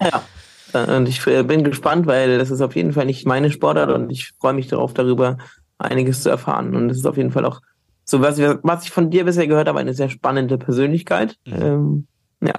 ja. 0.00 0.96
Und 0.96 1.08
ich 1.08 1.24
bin 1.24 1.64
gespannt, 1.64 2.06
weil 2.06 2.38
das 2.38 2.50
ist 2.50 2.60
auf 2.60 2.76
jeden 2.76 2.92
Fall 2.92 3.06
nicht 3.06 3.26
meine 3.26 3.50
Sportart 3.50 3.90
und 3.90 4.10
ich 4.10 4.32
freue 4.38 4.52
mich 4.52 4.68
darauf, 4.68 4.94
darüber 4.94 5.38
einiges 5.78 6.22
zu 6.22 6.28
erfahren. 6.28 6.76
Und 6.76 6.88
das 6.88 6.98
ist 6.98 7.06
auf 7.06 7.16
jeden 7.16 7.32
Fall 7.32 7.44
auch 7.44 7.60
so, 8.04 8.20
was, 8.20 8.38
was 8.38 8.84
ich 8.84 8.90
von 8.90 9.10
dir 9.10 9.24
bisher 9.24 9.46
gehört 9.46 9.68
habe, 9.68 9.80
eine 9.80 9.94
sehr 9.94 10.10
spannende 10.10 10.58
Persönlichkeit. 10.58 11.36
Mhm. 11.46 11.62
Ähm, 11.62 12.06
ja. 12.40 12.54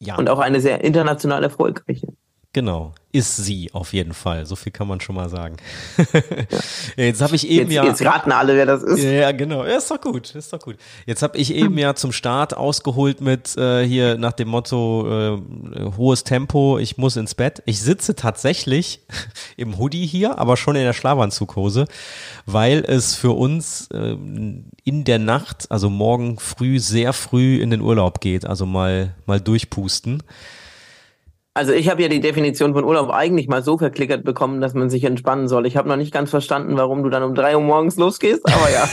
ja. 0.00 0.16
Und 0.16 0.28
auch 0.28 0.38
eine 0.38 0.60
sehr 0.60 0.84
international 0.84 1.42
erfolgreiche. 1.42 2.08
Genau, 2.54 2.94
ist 3.12 3.36
sie 3.36 3.70
auf 3.74 3.92
jeden 3.92 4.14
Fall. 4.14 4.46
So 4.46 4.56
viel 4.56 4.72
kann 4.72 4.88
man 4.88 5.02
schon 5.02 5.14
mal 5.14 5.28
sagen. 5.28 5.58
Jetzt 6.96 7.20
habe 7.20 7.36
ich 7.36 7.46
eben 7.46 7.70
jetzt, 7.70 7.74
ja. 7.74 7.84
Jetzt 7.84 8.02
raten 8.02 8.32
alle, 8.32 8.54
wer 8.56 8.64
das 8.64 8.82
ist. 8.82 9.02
Ja, 9.02 9.32
genau. 9.32 9.66
Ja, 9.66 9.76
ist 9.76 9.90
doch 9.90 10.00
gut, 10.00 10.34
ist 10.34 10.50
doch 10.50 10.58
gut. 10.58 10.76
Jetzt 11.04 11.22
habe 11.22 11.36
ich 11.36 11.54
eben 11.54 11.76
ja 11.78 11.94
zum 11.94 12.10
Start 12.10 12.56
ausgeholt 12.56 13.20
mit 13.20 13.54
äh, 13.58 13.86
hier 13.86 14.16
nach 14.16 14.32
dem 14.32 14.48
Motto 14.48 15.36
äh, 15.36 15.90
hohes 15.98 16.24
Tempo, 16.24 16.78
ich 16.78 16.96
muss 16.96 17.16
ins 17.16 17.34
Bett. 17.34 17.62
Ich 17.66 17.82
sitze 17.82 18.14
tatsächlich 18.14 19.00
im 19.58 19.78
Hoodie 19.78 20.06
hier, 20.06 20.38
aber 20.38 20.56
schon 20.56 20.74
in 20.74 20.84
der 20.84 20.94
Schlafanzughose, 20.94 21.84
weil 22.46 22.82
es 22.86 23.14
für 23.14 23.32
uns 23.32 23.88
äh, 23.92 24.16
in 24.84 25.04
der 25.04 25.18
Nacht, 25.18 25.70
also 25.70 25.90
morgen 25.90 26.38
früh, 26.38 26.78
sehr 26.80 27.12
früh 27.12 27.60
in 27.60 27.68
den 27.68 27.82
Urlaub 27.82 28.22
geht. 28.22 28.46
Also 28.46 28.64
mal 28.64 29.14
mal 29.26 29.38
durchpusten. 29.38 30.22
Also 31.58 31.72
ich 31.72 31.88
habe 31.88 32.00
ja 32.00 32.08
die 32.08 32.20
Definition 32.20 32.72
von 32.72 32.84
Urlaub 32.84 33.10
eigentlich 33.10 33.48
mal 33.48 33.64
so 33.64 33.76
verklickert 33.78 34.22
bekommen, 34.22 34.60
dass 34.60 34.74
man 34.74 34.90
sich 34.90 35.02
entspannen 35.02 35.48
soll. 35.48 35.66
Ich 35.66 35.76
habe 35.76 35.88
noch 35.88 35.96
nicht 35.96 36.12
ganz 36.12 36.30
verstanden, 36.30 36.76
warum 36.76 37.02
du 37.02 37.10
dann 37.10 37.24
um 37.24 37.34
drei 37.34 37.56
Uhr 37.56 37.62
morgens 37.62 37.96
losgehst, 37.96 38.42
aber 38.46 38.70
ja. 38.70 38.88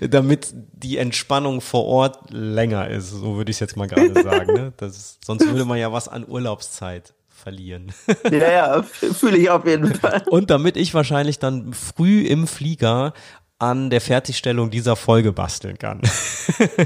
Damit 0.08 0.54
die 0.54 0.98
Entspannung 0.98 1.60
vor 1.60 1.86
Ort 1.86 2.30
länger 2.30 2.88
ist, 2.88 3.10
so 3.10 3.36
würde 3.36 3.50
ich 3.50 3.56
es 3.56 3.60
jetzt 3.60 3.76
mal 3.76 3.88
gerade 3.88 4.22
sagen. 4.22 4.52
Ne? 4.52 4.72
Ist, 4.80 5.24
sonst 5.24 5.44
würde 5.48 5.64
man 5.64 5.78
ja 5.78 5.92
was 5.92 6.06
an 6.06 6.24
Urlaubszeit 6.24 7.14
verlieren. 7.28 7.92
ja, 8.30 8.52
ja, 8.52 8.82
fühle 8.84 9.38
ich 9.38 9.50
auf 9.50 9.66
jeden 9.66 9.92
Fall. 9.92 10.22
Und 10.30 10.50
damit 10.50 10.76
ich 10.76 10.94
wahrscheinlich 10.94 11.40
dann 11.40 11.72
früh 11.72 12.20
im 12.20 12.46
Flieger 12.46 13.12
an 13.58 13.88
der 13.90 14.00
Fertigstellung 14.00 14.70
dieser 14.70 14.96
Folge 14.96 15.32
basteln 15.32 15.78
kann. 15.78 16.00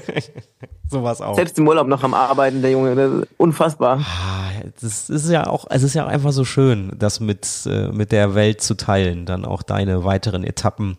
Sowas 0.88 1.20
auch. 1.20 1.35
Selbst 1.35 1.59
im 1.59 1.66
Urlaub 1.66 1.88
noch 1.88 2.02
am 2.02 2.14
Arbeiten, 2.14 2.62
der 2.62 2.70
Junge, 2.72 2.94
das 2.94 3.12
ist 3.12 3.28
unfassbar. 3.37 3.98
Ah, 4.00 4.50
das 4.80 5.11
ist 5.11 5.28
ja 5.30 5.46
auch, 5.46 5.66
es 5.70 5.83
ist 5.83 5.94
ja 5.94 6.06
einfach 6.06 6.33
so 6.33 6.44
schön, 6.44 6.92
das 6.96 7.20
mit, 7.20 7.46
äh, 7.66 7.88
mit 7.88 8.12
der 8.12 8.35
Welt 8.35 8.61
zu 8.61 8.74
teilen, 8.74 9.26
dann 9.26 9.44
auch 9.44 9.62
deine 9.62 10.04
weiteren 10.04 10.44
Etappen. 10.44 10.96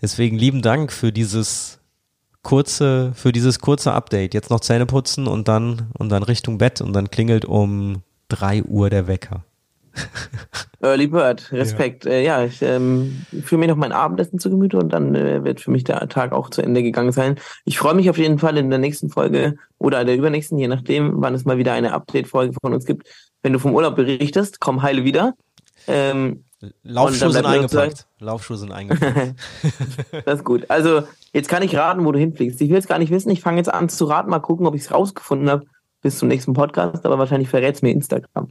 Deswegen 0.00 0.36
lieben 0.36 0.62
Dank 0.62 0.92
für 0.92 1.12
dieses 1.12 1.78
kurze, 2.42 3.12
für 3.14 3.32
dieses 3.32 3.58
kurze 3.58 3.92
Update. 3.92 4.34
Jetzt 4.34 4.50
noch 4.50 4.60
Zähne 4.60 4.86
putzen 4.86 5.26
und 5.26 5.48
dann, 5.48 5.90
und 5.98 6.10
dann 6.10 6.22
Richtung 6.22 6.58
Bett 6.58 6.80
und 6.80 6.92
dann 6.92 7.10
klingelt 7.10 7.44
um 7.44 8.02
drei 8.28 8.62
Uhr 8.62 8.90
der 8.90 9.06
Wecker. 9.06 9.44
Early 10.80 11.08
Bird, 11.08 11.50
Respekt. 11.52 12.04
Ja, 12.04 12.10
äh, 12.10 12.24
ja 12.24 12.44
ich 12.44 12.62
ähm, 12.62 13.24
führe 13.44 13.58
mir 13.58 13.68
noch 13.68 13.76
mein 13.76 13.92
Abendessen 13.92 14.38
zu 14.38 14.50
Gemüte 14.50 14.78
und 14.78 14.92
dann 14.92 15.14
äh, 15.14 15.44
wird 15.44 15.60
für 15.60 15.70
mich 15.70 15.84
der 15.84 16.08
Tag 16.08 16.32
auch 16.32 16.50
zu 16.50 16.62
Ende 16.62 16.82
gegangen 16.82 17.12
sein. 17.12 17.36
Ich 17.64 17.78
freue 17.78 17.94
mich 17.94 18.08
auf 18.10 18.18
jeden 18.18 18.38
Fall 18.38 18.56
in 18.56 18.70
der 18.70 18.78
nächsten 18.78 19.08
Folge 19.08 19.56
oder 19.78 20.04
der 20.04 20.16
übernächsten, 20.16 20.58
je 20.58 20.68
nachdem, 20.68 21.14
wann 21.16 21.34
es 21.34 21.44
mal 21.44 21.58
wieder 21.58 21.72
eine 21.72 21.92
Update-Folge 21.92 22.54
von 22.60 22.74
uns 22.74 22.84
gibt. 22.84 23.08
Wenn 23.42 23.52
du 23.52 23.58
vom 23.58 23.74
Urlaub 23.74 23.96
berichtest, 23.96 24.60
komm 24.60 24.82
heile 24.82 25.04
wieder. 25.04 25.34
Ähm, 25.86 26.44
Laufschuhe 26.82 27.30
sind 27.30 27.46
eingepackt. 27.46 28.06
Laufschuhe 28.18 28.56
sind 28.56 28.72
eingepackt. 28.72 29.34
das 30.24 30.38
ist 30.40 30.44
gut. 30.44 30.64
Also, 30.68 31.02
jetzt 31.32 31.48
kann 31.48 31.62
ich 31.62 31.76
raten, 31.76 32.04
wo 32.04 32.12
du 32.12 32.18
hinfliegst. 32.18 32.60
Ich 32.60 32.70
will 32.70 32.78
es 32.78 32.88
gar 32.88 32.98
nicht 32.98 33.12
wissen. 33.12 33.30
Ich 33.30 33.40
fange 33.40 33.58
jetzt 33.58 33.72
an 33.72 33.88
zu 33.88 34.06
raten, 34.06 34.30
mal 34.30 34.40
gucken, 34.40 34.66
ob 34.66 34.74
ich 34.74 34.82
es 34.82 34.92
rausgefunden 34.92 35.50
habe 35.50 35.66
bis 36.02 36.18
zum 36.18 36.28
nächsten 36.28 36.52
Podcast, 36.52 37.04
aber 37.04 37.18
wahrscheinlich 37.18 37.48
verrät 37.48 37.74
es 37.74 37.82
mir 37.82 37.90
Instagram. 37.90 38.48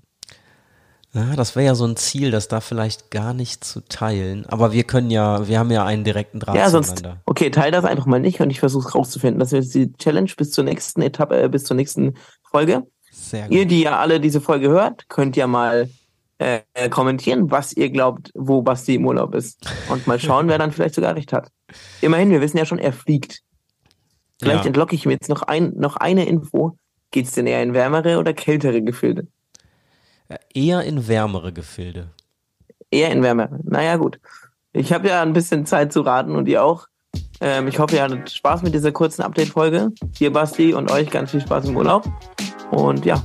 Ja, 1.14 1.36
das 1.36 1.56
wäre 1.56 1.66
ja 1.66 1.76
so 1.76 1.86
ein 1.86 1.96
Ziel, 1.96 2.32
das 2.32 2.48
da 2.48 2.60
vielleicht 2.60 3.12
gar 3.12 3.34
nicht 3.34 3.64
zu 3.64 3.82
teilen. 3.82 4.46
Aber 4.48 4.72
wir 4.72 4.84
können 4.84 5.10
ja, 5.10 5.48
wir 5.48 5.58
haben 5.58 5.72
ja 5.72 5.86
einen 5.86 6.04
direkten 6.04 6.40
Draht 6.40 6.56
ja, 6.56 6.70
sonst, 6.70 7.04
Okay, 7.26 7.50
teil 7.50 7.72
das 7.72 7.86
einfach 7.86 8.06
mal 8.06 8.20
nicht 8.20 8.40
und 8.42 8.50
ich 8.50 8.60
versuche 8.60 8.88
es 8.88 8.96
rauszufinden. 8.96 9.40
Das 9.40 9.54
ist 9.54 9.74
die 9.74 9.94
Challenge 9.94 10.30
bis 10.38 10.52
zur 10.52 10.64
nächsten 10.64 11.02
Etappe, 11.02 11.42
äh, 11.42 11.50
bis 11.50 11.64
zur 11.64 11.76
nächsten 11.76 12.16
Folge. 12.44 12.84
Sehr 13.12 13.48
gut. 13.48 13.56
Ihr, 13.56 13.66
die 13.66 13.82
ja 13.84 13.98
alle 13.98 14.20
diese 14.20 14.42
Folge 14.42 14.70
hört, 14.70 15.10
könnt 15.10 15.36
ja 15.36 15.48
mal 15.48 15.90
äh, 16.38 16.62
kommentieren, 16.90 17.50
was 17.50 17.74
ihr 17.74 17.90
glaubt, 17.90 18.32
wo 18.36 18.62
Basti 18.62 18.96
im 18.96 19.06
Urlaub 19.06 19.34
ist. 19.34 19.68
Und 19.90 20.08
mal 20.08 20.20
schauen, 20.20 20.48
wer 20.48 20.58
dann 20.58 20.72
vielleicht 20.72 20.96
sogar 20.96 21.16
recht 21.16 21.34
hat. 21.34 21.50
Immerhin, 22.02 22.30
wir 22.30 22.42
wissen 22.42 22.58
ja 22.58 22.66
schon, 22.66 22.80
er 22.80 22.94
fliegt. 22.94 23.42
Vielleicht 24.40 24.66
ja. 24.66 24.68
entlocke 24.68 24.94
ich 24.94 25.06
mir 25.06 25.14
jetzt 25.14 25.30
noch, 25.30 25.42
ein, 25.42 25.74
noch 25.78 25.96
eine 25.96 26.26
Info. 26.26 26.78
Geht 27.10 27.26
es 27.26 27.32
denn 27.32 27.48
eher 27.48 27.64
in 27.64 27.74
wärmere 27.74 28.20
oder 28.20 28.34
kältere 28.34 28.82
Gefilde? 28.82 29.28
Eher 30.54 30.84
in 30.84 31.08
wärmere 31.08 31.54
Gefilde. 31.54 32.10
Eher 32.92 33.12
in 33.12 33.24
wärmere. 33.24 33.60
Naja, 33.64 33.98
gut. 33.98 34.20
Ich 34.74 34.94
habe 34.94 35.08
ja 35.08 35.22
ein 35.22 35.34
bisschen 35.34 35.66
Zeit 35.66 35.94
zu 35.94 36.02
raten 36.02 36.36
und 36.36 36.48
ihr 36.48 36.64
auch. 36.64 36.88
Ähm, 37.40 37.68
ich 37.68 37.80
hoffe, 37.80 37.96
ihr 37.96 38.04
hattet 38.04 38.30
Spaß 38.30 38.62
mit 38.64 38.74
dieser 38.74 38.92
kurzen 38.92 39.22
Update-Folge. 39.22 39.90
Dir, 40.20 40.32
Basti, 40.32 40.74
und 40.74 40.92
euch 40.92 41.10
ganz 41.10 41.32
viel 41.32 41.42
Spaß 41.42 41.66
im 41.66 41.78
Urlaub. 41.78 42.10
Und 42.72 43.06
ja, 43.06 43.24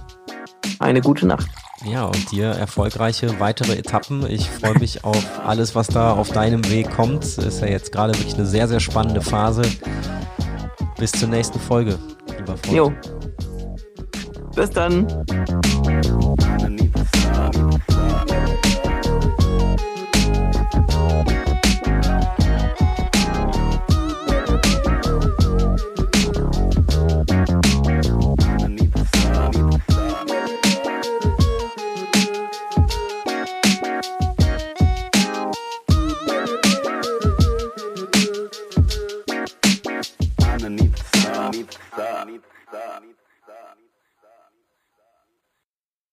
eine 0.78 1.00
gute 1.00 1.26
Nacht. 1.26 1.48
Ja, 1.84 2.04
und 2.04 2.30
dir 2.30 2.46
erfolgreiche 2.46 3.40
weitere 3.40 3.72
Etappen. 3.72 4.24
Ich 4.28 4.48
freue 4.48 4.78
mich 4.78 5.04
auf 5.04 5.40
alles, 5.44 5.74
was 5.74 5.88
da 5.88 6.12
auf 6.12 6.30
deinem 6.30 6.68
Weg 6.70 6.90
kommt. 6.90 7.24
Ist 7.24 7.60
ja 7.60 7.66
jetzt 7.66 7.90
gerade 7.90 8.14
wirklich 8.14 8.34
eine 8.34 8.46
sehr, 8.46 8.68
sehr 8.68 8.80
spannende 8.80 9.20
Phase. 9.20 9.62
Bis 10.98 11.10
zur 11.12 11.28
nächsten 11.28 11.58
Folge, 11.58 11.98
lieber 12.38 12.56
Freund. 12.56 12.76
Jo. 12.76 12.92
Bis 14.54 14.70
dann. 14.70 15.06